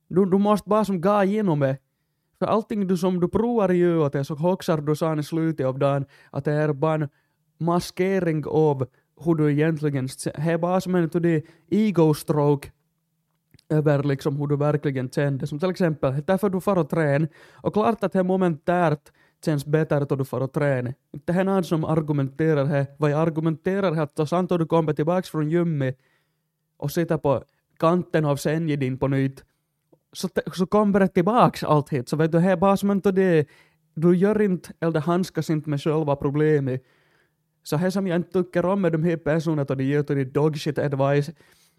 Du, 0.09 0.25
du 0.25 0.39
måste 0.39 0.69
bara 0.69 0.85
som 0.85 1.01
gå 1.01 1.23
igenom 1.23 1.61
det. 1.61 1.79
För 2.39 2.47
allting 2.47 2.87
du 2.87 2.97
som 2.97 3.21
du 3.21 3.29
provar 3.29 3.69
göra 3.69 4.05
och 4.05 4.11
det 4.11 4.25
så 4.25 4.35
hoxar 4.35 4.81
du 4.81 4.97
sen 4.97 5.19
i 5.19 5.23
slutet 5.23 5.67
av 5.67 5.79
dagen 5.79 6.05
att 6.31 6.45
det 6.45 6.53
är 6.53 6.73
bara 6.73 6.95
en 6.95 7.09
maskering 7.59 8.45
av 8.47 8.87
hur 9.25 9.35
du 9.35 9.53
egentligen, 9.53 10.09
det 10.25 10.53
är 10.53 10.59
bara 10.59 10.81
som 10.81 10.95
en 10.95 11.11
ego 11.71 12.15
stroke 12.15 12.71
över 13.69 14.03
liksom 14.03 14.37
hur 14.37 14.47
du 14.47 14.57
verkligen 14.57 15.11
kände. 15.11 15.47
Som 15.47 15.59
till 15.59 15.71
exempel, 15.71 16.23
därför 16.27 16.51
du 16.51 16.61
far 16.61 16.79
och 16.79 16.91
trän. 16.91 17.29
Och 17.55 17.73
klart 17.73 18.05
att 18.05 18.13
det 18.13 18.23
momentärt 18.23 19.13
känns 19.45 19.67
bättre 19.67 20.05
då 20.05 20.17
du 20.17 20.25
far 20.25 20.41
och 20.41 20.53
träna. 20.53 20.95
Inte 21.13 21.33
det 21.33 21.41
är 21.41 21.45
någon 21.45 21.65
som 21.65 21.85
argumenterar 21.85 22.65
här. 22.65 22.87
Vad 22.99 23.11
jag 23.11 23.21
argumenterar 23.21 23.93
här 23.95 24.03
att 24.03 24.29
sant 24.29 24.51
då 24.51 24.59
du 24.59 24.67
kommer 24.67 24.93
tillbaks 24.93 25.31
från 25.31 25.51
gymmet 25.51 25.99
och 26.77 26.91
sitter 26.91 27.19
på 27.19 27.45
kanten 27.79 28.25
av 28.25 28.37
sängen 28.37 28.81
din 28.81 28.99
på 28.99 29.09
nytt 29.09 29.45
så, 30.13 30.29
så 30.57 30.67
kommer 30.67 31.01
det 31.01 31.09
tillbaks 31.09 31.65
allt 31.65 31.89
hit. 31.89 32.09
Så 32.09 32.17
vet 32.17 32.33
du, 32.33 32.41
det 32.41 32.51
är 32.51 32.57
bara 32.57 32.77
som 32.77 32.91
inte 32.91 33.13
det, 33.13 33.49
du 33.95 34.17
gör 34.17 34.43
inte 34.43 34.73
eller 34.81 35.01
handskas 35.01 35.51
inte 35.51 35.71
med 35.71 35.83
själva 35.83 36.17
problemet. 36.17 36.83
Så 37.63 37.77
det 37.77 37.91
som 37.91 38.07
jag 38.07 38.17
inte 38.17 38.43
tycker 38.43 38.65
om 38.65 38.81
med 38.81 38.93
de 38.93 39.03
här 39.03 39.17
personerna 39.17 39.65
då 39.65 39.75
de 39.75 39.85
ger 39.85 40.03
till 40.03 40.33
dogshit 40.33 40.79
advice 40.79 41.31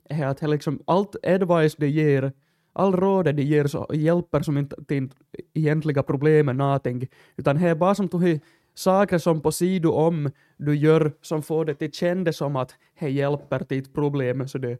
är 0.09 0.25
att 0.25 0.41
liksom 0.41 0.79
allt 0.85 1.15
advice 1.25 1.75
de 1.75 1.87
ger, 1.87 2.33
all 2.73 2.93
råd 2.93 3.35
de 3.35 3.41
ger 3.41 3.67
så 3.67 3.87
hjälper 3.93 4.41
som 4.41 4.57
inte 4.57 4.75
till 4.85 5.09
egentliga 5.53 6.03
problemen 6.03 6.57
någonting. 6.57 7.07
Utan 7.37 7.55
det 7.55 7.69
är 7.69 7.75
bara 7.75 7.95
som 7.95 8.07
du 8.07 8.39
saker 8.73 9.17
som 9.17 9.41
på 9.41 9.51
sidan 9.51 9.91
om 9.91 10.31
du 10.57 10.75
gör 10.75 11.13
som 11.21 11.41
får 11.41 11.65
det 11.65 11.75
till 11.75 11.91
kände 11.91 12.33
som 12.33 12.55
att 12.55 12.75
det 12.99 13.09
hjälper 13.09 13.59
till 13.59 13.79
ett 13.79 13.93
problem. 13.93 14.47
Så 14.47 14.57
det 14.57 14.77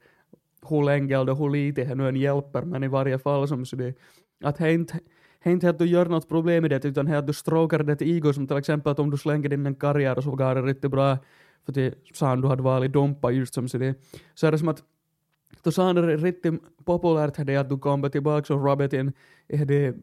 hur 0.69 0.83
länge 0.83 1.19
eller 1.19 1.35
hur 1.35 1.49
lite 1.49 1.83
det 1.83 1.95
nu 1.95 2.07
än 2.09 2.15
hjälper, 2.15 2.61
men 2.61 2.83
i 2.83 2.87
varje 2.87 3.19
fall 3.19 3.47
som 3.47 3.65
så 3.65 3.75
det, 3.75 3.93
att 4.43 4.57
det 4.57 4.63
är 4.63 4.73
inte 4.73 4.99
det 5.43 5.51
inte 5.51 5.69
att 5.69 5.79
du 5.79 5.85
gör 5.85 6.05
något 6.05 6.29
problem 6.29 6.65
i 6.65 6.67
det, 6.67 6.85
utan 6.85 7.05
det 7.05 7.11
är 7.11 7.17
att 7.17 7.27
du 7.27 7.33
strokar 7.33 7.83
det 7.83 8.01
ego, 8.01 8.33
som 8.33 8.47
till 8.47 8.57
exempel 8.57 8.91
att 8.91 8.99
om 8.99 9.09
du 9.09 9.17
slänger 9.17 9.53
in 9.53 9.65
en 9.65 9.75
karriär 9.75 10.21
så 10.21 10.31
går 10.31 10.55
det 10.55 10.61
riktigt 10.61 10.91
bra, 10.91 11.17
för 11.65 11.73
det 11.73 11.93
sa 12.13 12.35
du 12.35 12.47
hade 12.47 12.63
varit 12.63 12.93
dompa 12.93 13.31
just 13.31 13.53
som 13.53 13.67
så 13.67 13.77
det, 13.77 13.95
så 14.33 14.47
är 14.47 14.51
det 14.51 14.57
som 14.57 14.67
att 14.67 14.83
då 15.63 15.71
sa 15.71 15.93
det 15.93 16.17
riktigt 16.17 16.53
populärt 16.85 17.45
det 17.45 17.57
att 17.57 17.69
du 17.69 17.77
kommer 17.77 18.09
tillbaka 18.09 18.53
och 18.53 18.65
rubbar 18.65 18.95
in 18.95 19.13
är 19.47 19.65
det 19.65 19.95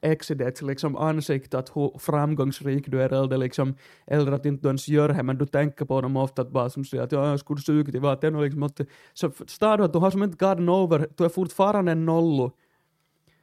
exidets 0.00 0.62
liksom 0.62 0.96
ansikte 0.96 1.58
att 1.58 1.76
hur 1.76 1.98
framgångsrik 1.98 2.86
du 2.86 3.02
är 3.02 3.12
eller 3.12 3.36
liksom 3.36 3.74
eller 4.06 4.32
att 4.32 4.46
inte 4.46 4.62
du 4.62 4.68
ens 4.68 4.88
gör 4.88 5.08
det 5.08 5.22
men 5.22 5.38
du 5.38 5.46
tänker 5.46 5.84
på 5.84 6.00
dem 6.00 6.16
ofta 6.16 6.42
att 6.42 6.50
bara 6.50 6.70
som 6.70 6.84
säger 6.84 7.04
att 7.04 7.12
ja, 7.12 7.30
jag 7.30 7.40
skulle 7.40 7.60
suga 7.60 7.92
till 7.92 8.00
vatten 8.00 8.34
och 8.34 8.42
liksom 8.42 8.62
att 8.62 8.80
så 9.14 9.30
står 9.46 9.76
du 9.76 9.84
att 9.84 9.92
du 9.92 9.98
har 9.98 10.10
som 10.10 10.22
inte 10.22 10.46
gotten 10.46 10.68
over, 10.68 11.08
du 11.16 11.24
är 11.24 11.28
fortfarande 11.28 11.92
en 11.92 12.06
nollo 12.06 12.52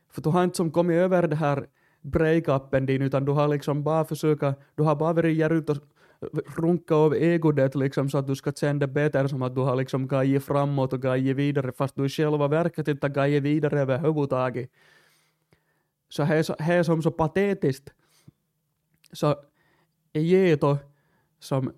för 0.10 0.22
du 0.22 0.30
har 0.30 0.44
inte 0.44 0.58
som 0.58 0.72
kommit 0.72 0.96
över 0.96 1.28
det 1.28 1.36
här 1.36 1.66
breakupen 2.02 2.86
din 2.86 3.02
utan 3.02 3.26
du 3.26 3.32
har 3.32 3.48
liksom 3.48 3.84
bara 3.84 4.06
försöka, 4.06 4.56
du 4.76 4.84
har 4.84 4.96
bara 4.96 5.14
varit 5.14 5.38
här 5.38 5.54
ute 5.54 5.72
och 5.72 5.78
runka 6.58 6.96
av 6.96 7.14
egodet 7.14 7.76
liksom 7.76 8.10
så 8.10 8.18
att 8.18 8.28
du 8.28 8.36
ska 8.36 8.52
känna 8.52 8.88
bättre 8.88 9.30
som 9.30 9.42
att 9.42 9.56
du 9.56 9.62
har 9.62 9.76
liksom 9.76 10.08
gajit 10.08 10.44
framåt 10.44 10.94
och 10.94 11.02
gajit 11.02 11.38
vidare 11.38 11.72
fast 11.72 11.96
du 11.96 12.06
i 12.06 12.10
själva 12.10 12.48
verket 12.48 12.88
inte 12.88 13.08
har 13.08 13.14
gajit 13.14 13.44
vidare 13.44 13.82
överhuvudtaget. 13.82 14.70
Så 16.16 16.24
det 16.24 16.36
är, 16.36 16.44
så, 16.44 16.56
det 16.58 16.64
är 16.64 16.84
som 16.84 17.02
så 17.02 17.12
patetiskt. 17.12 17.90
Så 19.12 19.36
är 20.14 20.22
Geto 20.22 20.78
som 21.40 21.72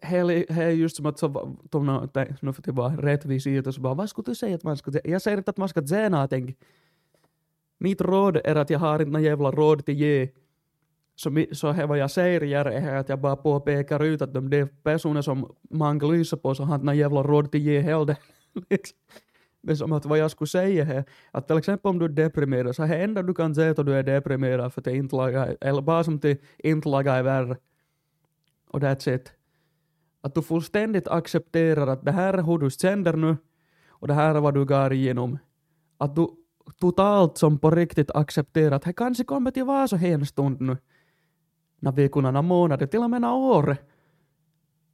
det 0.00 0.50
är 0.50 0.70
just 0.70 0.96
som 0.96 1.06
att 1.06 1.18
så, 1.18 1.56
de, 1.62 1.86
no, 1.86 2.08
nu 2.40 2.52
får 2.52 2.62
det 2.62 2.72
vara 2.72 2.96
rättvis 2.96 3.46
i 3.46 3.60
det, 3.60 3.72
så 3.72 3.80
bara 3.80 3.94
vad 3.94 4.08
skulle 4.08 4.24
du 4.30 4.34
säga 4.34 4.54
att 4.54 4.62
man 4.62 4.76
ska 4.76 4.92
Jag 5.04 5.22
säger 5.22 5.38
inte 5.38 5.50
att 5.50 5.56
man 5.56 5.68
ska 5.68 5.86
säga 5.86 6.08
någonting. 6.08 6.54
Mitt 7.78 8.00
råd 8.00 8.36
är 8.44 8.56
att 8.56 8.70
jag 8.70 8.78
har 8.78 9.00
inte 9.00 9.12
några 9.12 9.26
jävla 9.26 9.50
råd 9.50 9.84
till 9.86 9.94
ge. 9.94 10.28
Så, 11.14 11.44
så 11.52 11.70
här 11.70 11.86
var 11.86 11.96
jag 11.96 12.10
säger 12.10 12.42
är 12.42 12.96
att 12.96 13.08
jag 13.08 13.20
bara 13.20 13.36
påpekar 13.36 14.04
ut 14.04 14.22
att 14.22 14.34
de 14.34 14.68
personer 14.82 15.22
som 15.22 15.54
man 15.70 15.98
lysa 15.98 16.36
på 16.36 16.54
så 16.54 16.64
har 16.64 16.74
inte 16.74 16.86
någon 16.86 16.96
jävla 16.96 17.22
råd 17.22 17.52
till 17.52 17.62
ge 17.62 17.80
heller. 17.80 18.16
Men 19.62 19.76
som 19.76 19.92
att 19.92 20.04
vad 20.04 20.18
jag 20.18 20.30
skulle 20.30 20.48
säga 20.48 20.94
är 20.94 21.04
att 21.30 21.46
till 21.46 21.58
exempel 21.58 21.90
om 21.90 21.98
du 21.98 22.04
är 22.04 22.08
deprimerad 22.08 22.76
så 22.76 22.82
är 22.82 22.88
det 22.88 23.02
enda 23.02 23.22
du 23.22 23.34
kan 23.34 23.54
säga 23.54 23.70
att 23.70 23.86
du 23.86 23.94
är 23.94 24.02
deprimerad 24.02 24.72
för 24.72 24.80
att 24.80 24.84
det 24.84 24.96
inte 24.96 25.16
lagar, 25.16 25.56
eller 25.60 25.82
bara 25.82 26.04
som 26.04 26.18
till 26.18 26.36
inte 26.58 26.88
lagar 26.88 27.18
är 27.18 27.22
värre. 27.22 27.56
Och 28.68 28.80
that's 28.80 29.14
it. 29.14 29.32
Att 30.20 30.34
du 30.34 30.42
fullständigt 30.42 31.08
accepterar 31.08 31.86
att 31.86 32.04
det 32.04 32.12
här 32.12 32.34
är 32.34 32.42
hur 32.42 32.58
du 32.58 32.70
känner 32.70 33.16
nu 33.16 33.36
och 33.88 34.08
det 34.08 34.14
här 34.14 34.34
är 34.34 34.40
vad 34.40 34.54
du 34.54 34.64
går 34.64 34.92
igenom. 34.92 35.38
Att 35.98 36.16
du 36.16 36.28
totalt 36.80 37.38
som 37.38 37.58
på 37.58 37.70
riktigt 37.70 38.10
accepterar 38.10 38.76
att 38.76 38.82
det 38.82 38.92
kanske 38.92 39.24
kommer 39.24 39.50
till 39.50 39.64
vara 39.64 39.88
så 39.88 39.96
här 39.96 40.14
en 40.14 40.26
stund 40.26 40.60
nu. 40.60 40.76
När 41.80 41.92
veckorna, 41.92 42.42
månader, 42.42 42.86
till 42.86 43.00
och 43.02 43.10
med 43.10 43.20
några 43.20 43.34
år. 43.34 43.76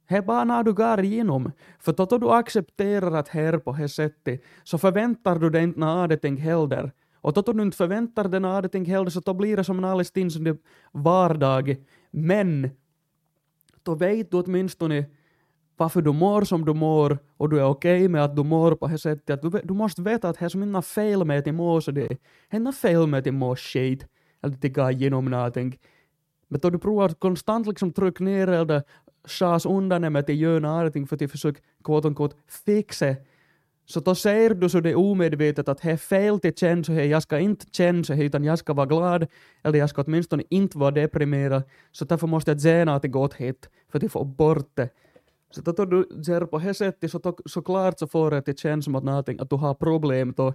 Det 0.09 0.15
är 0.15 0.21
bara 0.21 0.43
när 0.43 0.63
du 0.63 0.73
går 0.73 0.99
igenom. 0.99 1.51
För 1.79 1.93
då 1.93 2.17
du 2.17 2.29
accepterar 2.29 3.11
att 3.11 3.27
här 3.27 3.57
på 3.57 3.71
det 3.71 3.89
sättet 3.89 4.43
så 4.63 4.77
förväntar 4.77 5.39
du 5.39 5.49
dig 5.49 5.63
inte 5.63 5.79
någonting 5.79 6.37
heller. 6.37 6.91
Och 7.21 7.33
då 7.33 7.41
du 7.41 7.61
inte 7.61 7.77
förväntar 7.77 8.27
dig 8.27 8.39
någonting 8.39 8.85
heller 8.85 9.09
så 9.09 9.19
då 9.19 9.33
blir 9.33 9.57
det 9.57 9.63
som 9.63 9.77
en 9.77 9.85
alldeles 9.85 10.33
som 10.33 10.43
det 10.43 10.57
vardag. 10.91 11.75
Men 12.11 12.69
då 13.83 13.95
vet 13.95 14.31
du 14.31 14.37
åtminstone 14.37 15.05
varför 15.77 16.01
du 16.01 16.11
mår 16.11 16.43
som 16.43 16.65
du 16.65 16.73
mår 16.73 17.17
och 17.37 17.49
du 17.49 17.59
är 17.59 17.65
okej 17.65 18.07
med 18.07 18.23
att 18.23 18.35
du 18.35 18.43
mår 18.43 18.75
på 18.75 18.87
det 18.87 18.97
sättet 18.97 19.29
att 19.29 19.41
du, 19.41 19.61
du 19.63 19.73
måste 19.73 20.01
veta 20.01 20.29
att 20.29 20.39
det 20.39 20.45
är 20.45 20.49
som 20.49 20.63
inga 20.63 20.81
fel 20.81 21.25
med 21.25 21.39
att 21.39 21.45
du 21.45 21.51
mår 21.51 21.81
så 21.81 21.91
det 21.91 22.11
är 22.11 22.17
inga 22.57 22.71
fel 22.71 23.07
med 23.07 23.17
att 23.17 23.23
du 23.23 23.31
mår 23.31 23.55
skit 23.55 24.05
eller 24.41 24.55
att 24.55 24.61
du 24.61 24.69
går 24.69 24.91
igenom 24.91 25.25
någonting. 25.25 25.79
Men 26.47 26.59
då 26.59 26.69
du 26.69 26.79
provar 26.79 27.05
att 27.05 27.19
konstant 27.19 27.67
liksom 27.67 27.93
trycka 27.93 28.23
ner 28.23 28.47
eller 28.47 28.83
schas 29.27 29.65
undan 29.65 30.13
med 30.13 30.17
att 30.17 30.35
göra 30.35 30.59
någonting 30.59 31.07
för 31.07 31.23
att 31.23 31.31
försöka 31.31 31.61
quote 31.83 32.07
unquote 32.07 32.35
fixa. 32.65 33.15
Så 33.85 33.99
då 33.99 34.15
säger 34.15 34.53
du 34.53 34.69
så 34.69 34.79
det 34.79 34.95
omedvetet 34.95 35.69
att 35.69 35.81
det 35.81 35.91
är 35.91 35.97
fel 35.97 36.39
till 36.39 36.55
känna 36.55 36.83
så 36.83 36.93
här, 36.93 37.03
jag 37.03 37.23
ska 37.23 37.39
inte 37.39 37.65
känna 37.71 38.03
så 38.03 38.13
här, 38.13 38.23
utan 38.23 38.43
jag 38.43 38.59
ska 38.59 38.73
vara 38.73 38.85
glad, 38.85 39.27
eller 39.63 39.79
jag 39.79 39.89
ska 39.89 40.01
åtminstone 40.01 40.43
inte 40.49 40.77
vara 40.77 40.91
deprimerad, 40.91 41.63
så 41.91 42.05
därför 42.05 42.27
måste 42.27 42.51
jag 42.51 42.61
säga 42.61 42.85
något 42.85 43.11
gott 43.11 43.33
hit, 43.33 43.69
för 43.91 44.05
att 44.05 44.11
få 44.11 44.23
bort 44.23 44.69
det. 44.73 44.89
Så 45.51 45.61
då 45.61 45.85
du 45.85 46.23
ser 46.23 46.45
på 46.45 46.59
det 46.59 46.73
sättet 46.73 47.11
så 47.11 47.35
såklart 47.45 47.99
så 47.99 48.07
får 48.07 48.31
det 48.31 48.41
till 48.41 48.57
känna 48.57 48.81
som 48.81 48.95
att, 48.95 49.03
någonting, 49.03 49.39
att 49.39 49.49
du 49.49 49.55
har 49.55 49.73
problem 49.73 50.33
då, 50.37 50.53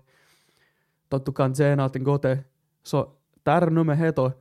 då 1.08 1.18
du 1.18 1.32
kan 1.32 1.54
säga 1.54 1.76
någonting 1.76 2.04
gott. 2.04 2.26
Så 2.82 3.08
där 3.42 3.70
nu 3.70 3.84
med 3.84 3.98
det 3.98 4.10
då, 4.10 4.32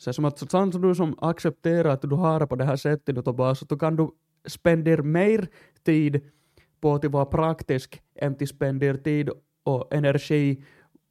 så 0.00 0.12
som 0.12 0.24
att 0.24 0.38
så 0.38 0.46
sant 0.46 0.72
som 0.72 0.82
du 0.82 0.94
som 0.94 1.14
accepterar 1.20 1.90
att 1.90 2.02
du 2.02 2.16
har 2.16 2.40
det 2.40 2.46
på 2.46 2.56
det 2.56 2.64
här 2.64 2.76
sättet 2.76 3.24
då 3.24 3.32
bara, 3.32 3.54
så 3.54 3.64
då 3.64 3.76
kan 3.76 3.96
du 3.96 4.10
spendera 4.46 5.02
mer 5.02 5.48
tid 5.84 6.20
på 6.80 6.94
att 6.94 7.04
vara 7.04 7.26
praktisk 7.26 8.02
än 8.14 8.34
till 8.34 8.48
spendera 8.48 8.96
tid 8.96 9.30
och 9.64 9.94
energi 9.94 10.64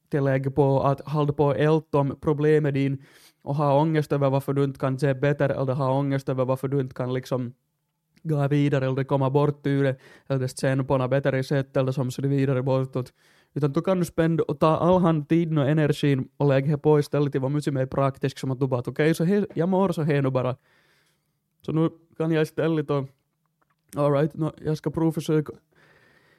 tillägg 0.09 0.55
på 0.55 0.81
att 0.81 1.01
hålla 1.01 1.33
på 1.33 1.45
och 1.45 1.57
älta 1.57 1.97
om 1.97 2.17
problemet 2.21 2.73
din 2.73 3.03
och 3.41 3.55
ha 3.55 3.81
ångest 3.81 4.11
över 4.11 4.29
varför 4.29 4.53
du 4.53 4.63
inte 4.63 4.79
kan 4.79 4.99
se 4.99 5.13
bättre 5.13 5.53
eller 5.53 5.73
ha 5.73 5.93
ångest 5.93 6.29
över 6.29 6.45
varför 6.45 6.67
du 6.67 6.79
inte 6.79 6.95
kan 6.95 7.13
liksom 7.13 7.53
gå 8.23 8.47
vidare 8.47 8.85
eller 8.85 9.03
komma 9.03 9.29
bort 9.29 9.67
ur 9.67 9.83
det 9.83 9.95
eller 10.27 10.47
känna 10.47 10.83
på 10.83 10.97
något 10.97 11.09
bättre 11.09 11.43
sätt 11.43 11.77
eller 11.77 11.91
som 11.91 12.11
så 12.11 12.21
vidare 12.21 12.63
bortåt. 12.63 13.13
Utan 13.53 13.71
du 13.71 13.81
kan 13.81 14.05
spända 14.05 14.43
och 14.43 14.59
ta 14.59 14.77
all 14.77 15.01
hand 15.01 15.29
tiden 15.29 15.57
och 15.57 15.69
energin 15.69 16.29
och 16.37 16.47
lägga 16.47 16.77
på 16.77 16.99
istället 16.99 17.31
till 17.31 17.41
vara 17.41 17.49
mycket 17.49 17.73
mer 17.73 17.85
praktisk 17.85 18.39
som 18.39 18.51
att 18.51 18.59
du 18.59 18.67
bara 18.67 18.83
okej, 18.87 19.13
så 19.13 19.23
här, 19.23 19.47
jag 19.55 19.69
mår 19.69 19.91
så 19.91 20.01
här 20.01 20.21
nu 20.21 20.29
bara. 20.29 20.55
Så 21.61 21.71
nu 21.71 21.89
kan 22.17 22.31
jag 22.31 22.41
istället 22.41 22.87
då, 22.87 23.07
alright, 23.95 24.33
no, 24.33 24.51
jag 24.65 24.77
ska 24.77 24.89
prova 24.91 25.11
försöka 25.11 25.53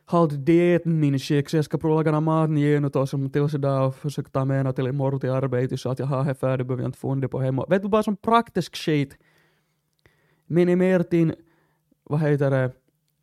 hålla 0.07 0.35
dieten 0.37 1.01
min 1.01 1.19
skick, 1.19 1.49
så 1.49 1.57
jag 1.57 1.65
ska 1.65 1.79
prova 1.79 1.95
laga 1.95 2.13
någon 2.13 2.25
mat 2.25 2.51
igen 2.51 2.85
och 2.85 3.09
som 3.09 3.31
till 3.31 3.49
idag 3.55 3.89
och 3.89 3.97
försöka 3.97 4.31
ta 4.31 4.45
med 4.45 4.77
till 4.77 4.87
imorgon 4.87 5.21
till 5.21 5.31
arbetet 5.31 5.81
så 5.81 5.91
att 5.91 5.99
jag 5.99 6.07
har 6.07 6.25
det 6.25 6.35
färdigt, 6.35 6.67
behöver 6.67 6.83
jag 6.83 6.89
inte 6.89 6.99
fundera 6.99 7.29
på 7.29 7.41
hemma. 7.41 7.67
Vet 7.69 7.83
du, 7.83 7.89
bara 7.89 8.03
som 8.03 8.17
praktisk 8.17 8.77
skit. 8.77 9.19
Minimera 10.47 11.03
din, 11.03 11.35
vad 12.05 12.21
heter 12.21 12.51
det, 12.51 12.73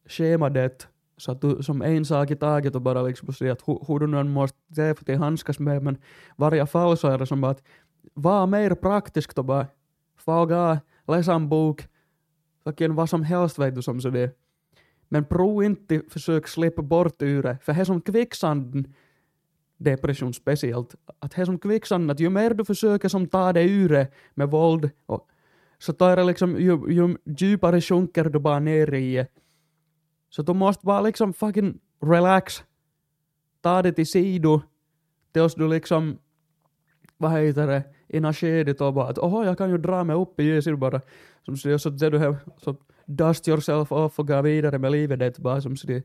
schemadet 0.08 0.88
så 1.18 1.32
att 1.32 1.42
du 1.42 1.64
som 1.64 1.82
en 1.82 2.06
sak 2.06 2.32
i 2.32 2.36
taget 2.36 2.76
och 2.76 2.82
bara 2.82 3.02
liksom 3.02 3.34
säga 3.34 3.52
att 3.52 3.68
hur, 3.68 3.80
hur 3.88 4.00
du 4.00 4.08
nu 4.08 4.20
än 4.20 4.32
måste 4.32 4.58
se 4.76 4.96
för 4.96 5.14
att 5.14 5.20
handskas 5.20 5.60
med 5.60 5.84
men 5.84 5.98
varje 6.36 6.66
fall 6.66 6.98
så 6.98 7.08
är 7.08 7.18
det 7.18 7.26
som 7.26 7.42
bara 7.42 7.52
att 7.52 7.64
var 8.14 8.48
mer 8.48 8.76
praktisk 8.76 9.38
och 9.38 9.46
bara 9.46 9.68
fråga, 10.18 10.80
läsa 11.08 11.34
en 11.34 11.50
bok, 11.50 11.88
fucking 12.64 12.96
vad 12.96 13.10
som 13.10 13.24
helst 13.24 13.60
vet 13.60 13.76
du 13.76 13.82
som 13.82 14.02
så 14.02 14.10
det 14.10 14.38
men 15.10 15.26
prov 15.26 15.64
inte 15.64 16.02
försök 16.10 16.48
slippa 16.48 16.82
bort 16.82 17.22
ur 17.22 17.44
det, 17.44 17.58
för 17.62 17.74
det 17.74 17.80
är 17.80 17.86
som 17.86 18.02
kvicksanden, 18.02 18.94
depression 19.78 20.34
speciellt, 20.34 20.96
att 21.20 21.32
det 21.32 21.42
är 21.42 21.46
som 21.46 21.60
kvicksanden, 21.60 22.10
att 22.10 22.20
ju 22.20 22.30
mer 22.30 22.54
du 22.54 22.66
försöker 22.66 23.10
som 23.10 23.28
ta 23.28 23.54
dig 23.54 23.72
ur 23.72 23.90
det 23.90 24.08
med 24.34 24.52
våld, 24.52 24.90
och, 25.06 25.28
så 25.80 25.94
tar 25.94 26.16
det 26.16 26.24
liksom, 26.24 26.60
ju, 26.60 26.80
ju 26.90 27.18
djupare 27.26 27.82
sjunker 27.82 28.24
du 28.24 28.40
bara 28.40 28.60
ner 28.60 28.94
i. 28.94 29.16
det. 29.16 29.28
Så 30.30 30.42
du 30.42 30.54
måste 30.54 30.86
bara 30.86 31.02
liksom 31.02 31.34
fucking 31.34 31.80
relax, 32.02 32.64
ta 33.62 33.82
det 33.82 33.92
till 33.92 34.08
sido, 34.08 34.62
tills 35.34 35.56
du 35.56 35.68
liksom, 35.68 36.18
vad 37.18 37.32
heter 37.32 37.68
det, 37.68 37.84
i 38.08 38.20
något 38.20 38.36
skede 38.36 38.74
då 38.74 38.92
bara 38.92 39.10
att 39.10 39.18
oho, 39.18 39.44
jag 39.44 39.58
kan 39.58 39.70
ju 39.70 39.78
dra 39.78 40.04
mig 40.04 40.16
upp 40.16 40.40
i 40.40 40.44
ljuset 40.44 40.80
bara, 40.80 41.02
som 41.46 41.58
så, 41.58 41.80
så 41.80 41.98
ser 41.98 42.12
du 42.12 42.20
här, 42.20 42.38
så 42.58 42.76
dust 43.06 43.48
yourself 43.48 43.92
off 43.92 44.20
och 44.20 44.28
gå 44.28 44.42
vidare 44.42 44.80
med 44.80 44.92
livet 44.92 45.20
det 45.20 45.40
bara 45.40 45.62
som 45.62 45.78
så. 45.78 46.02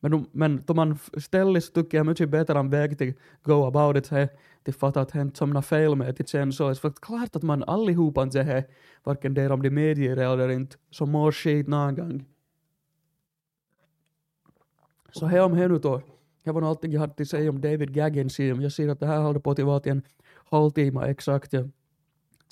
Men, 0.00 0.26
men 0.32 0.62
då 0.66 0.74
man 0.74 0.98
ställer 1.18 1.60
så 1.60 1.72
tycker 1.72 1.96
jag 1.98 2.06
mycket 2.06 2.28
bättre 2.28 2.58
en 2.58 2.70
väg 2.70 2.98
till 2.98 3.14
go 3.42 3.66
about 3.66 3.96
it 3.96 4.08
här, 4.08 4.28
till 4.64 4.74
fatta 4.74 5.00
att 5.00 5.12
det 5.12 5.20
inte 5.20 5.46
något 5.46 5.66
fel 5.66 5.96
med 5.96 6.14
det 6.14 6.28
sen 6.28 6.52
så. 6.52 6.74
För 6.74 6.90
klart 6.90 7.36
att 7.36 7.42
man 7.42 7.64
allihopa 7.64 8.22
inte 8.22 8.42
här, 8.42 8.64
varken 9.04 9.34
det 9.34 9.50
om 9.50 9.62
de 9.62 9.70
medger 9.70 10.16
det 10.16 10.24
eller 10.24 10.48
inte, 10.48 10.76
så 10.90 11.06
mår 11.06 11.32
skit 11.32 11.68
någon 11.68 11.94
gång. 11.94 12.24
Så 15.18 15.26
här 15.26 15.44
om 15.44 15.52
nu 15.52 15.78
då. 15.78 16.02
Det 16.44 16.52
var 16.52 16.60
nog 16.60 16.70
allting 16.70 16.92
jag 16.92 17.00
hade 17.00 17.22
att 17.22 17.28
säga 17.28 17.50
om 17.50 17.60
David 17.60 17.94
Gaggensim. 17.94 18.60
Jag 18.60 18.72
ser 18.72 18.88
att 18.88 19.00
det 19.00 19.06
här 19.06 19.20
håller 19.20 19.40
på 19.40 19.54
till 19.54 19.92
en 19.92 20.02
halvtimme 20.50 21.06
exakt. 21.06 21.52
Jag 21.52 21.70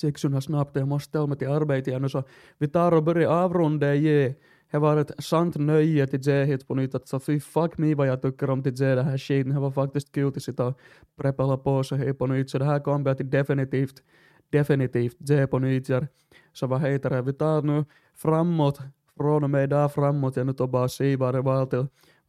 tycker 0.00 0.40
snabbt 0.40 0.76
jag 0.76 0.88
måste 0.88 1.08
ställa 1.08 1.26
mig 1.26 1.38
till 1.38 1.48
arbete 1.48 1.90
igen. 1.90 2.10
Så 2.10 2.22
vi 2.58 2.68
tar 2.68 2.92
och 2.92 3.02
börjar 3.02 3.30
avrunda 3.30 3.94
ge. 3.94 4.34
Det 4.70 4.78
var 4.78 4.96
ett 4.96 5.24
sant 5.24 5.56
nöje 5.56 6.06
till 6.06 6.24
se 6.24 6.44
hit 6.44 6.68
på 6.68 6.74
nytt. 6.74 7.08
Så 7.08 7.20
fy 7.20 7.40
fuck 7.40 7.78
me 7.78 7.94
vad 7.94 8.08
jag 8.08 8.22
tycker 8.22 8.50
om 8.50 8.62
till 8.62 8.76
se 8.76 8.94
det 8.94 9.02
här 9.02 9.18
skiten. 9.18 9.54
Det 9.54 9.60
var 9.60 9.70
faktiskt 9.70 10.12
kul 10.12 10.28
att 10.28 10.42
sitta 10.42 10.66
och 10.66 10.78
preppala 11.16 11.56
på 11.56 11.82
här 11.90 12.12
på 12.12 12.26
nytt. 12.26 12.50
Så 12.50 12.58
det 12.58 12.64
här 12.64 12.80
kommer 12.80 13.10
jag 13.10 13.16
till 13.16 13.30
definitivt, 13.30 14.02
definitivt 14.50 15.28
se 15.28 15.46
på 15.46 15.58
nytt. 15.58 15.88
Ja. 15.88 16.06
Så 16.52 16.66
vad 16.66 16.80
heter 16.80 17.10
det? 17.10 17.22
Vi 17.22 17.32
tar 17.32 17.62
nu 17.62 17.84
framåt, 18.14 18.78
från 19.16 19.44
och 19.44 19.50
med 19.50 19.64
idag 19.64 19.92
framåt. 19.92 20.36
Jag 20.36 20.46
nu 20.46 20.52
tar 20.52 20.66
bara 20.66 20.88
se 20.88 21.16
vad 21.16 21.34
det 21.34 21.40
var 21.40 21.66
till. 21.66 21.86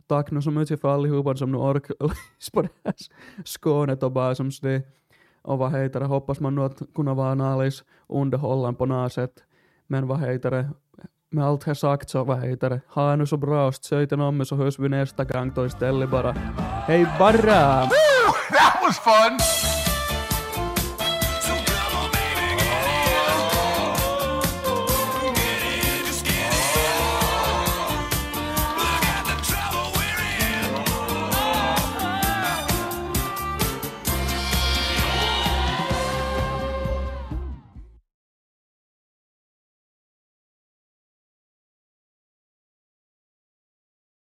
Tack 0.07 0.31
nu 0.31 0.41
så 0.41 0.51
mycket 0.51 0.81
för 0.81 0.93
allihopa 0.93 1.35
som 1.35 1.51
nu 1.51 1.57
orkar 1.57 1.95
på 2.53 2.61
det 2.61 2.69
här 2.85 2.93
Skånet 3.45 4.03
och 4.03 4.11
bara 4.11 4.35
som 4.35 4.51
det. 4.61 4.81
Och 5.41 5.57
vad 5.57 5.71
heter 5.71 5.99
det, 5.99 6.05
hoppas 6.05 6.39
man 6.39 6.55
nu 6.55 6.61
att 6.61 6.81
kunna 6.95 7.13
vara 7.13 7.31
analys 7.31 7.83
underhållande 8.07 8.77
på 8.77 8.85
något 8.85 9.13
sätt. 9.13 9.31
Men 9.87 10.07
vad 10.07 10.19
heter 10.19 10.51
det, 10.51 10.69
med 11.29 11.45
allt 11.45 11.63
här 11.63 11.73
sagt 11.73 12.09
så 12.09 12.23
vad 12.23 12.43
heter 12.43 12.69
det, 12.69 12.81
ha 12.87 13.15
nu 13.15 13.25
så 13.25 13.37
bra 13.37 13.67
och 13.67 13.75
söjten 13.75 14.21
om 14.21 14.45
så 14.45 14.55
hörs 14.55 14.79
vi 14.79 14.89
nästa 14.89 15.23
gång 15.23 15.51
då 15.55 15.65
istället 15.65 16.09
bara. 16.09 16.31
Hej 16.87 17.07
bara! 17.19 17.89
That 18.51 18.81
was 18.83 18.99
fun. 18.99 19.76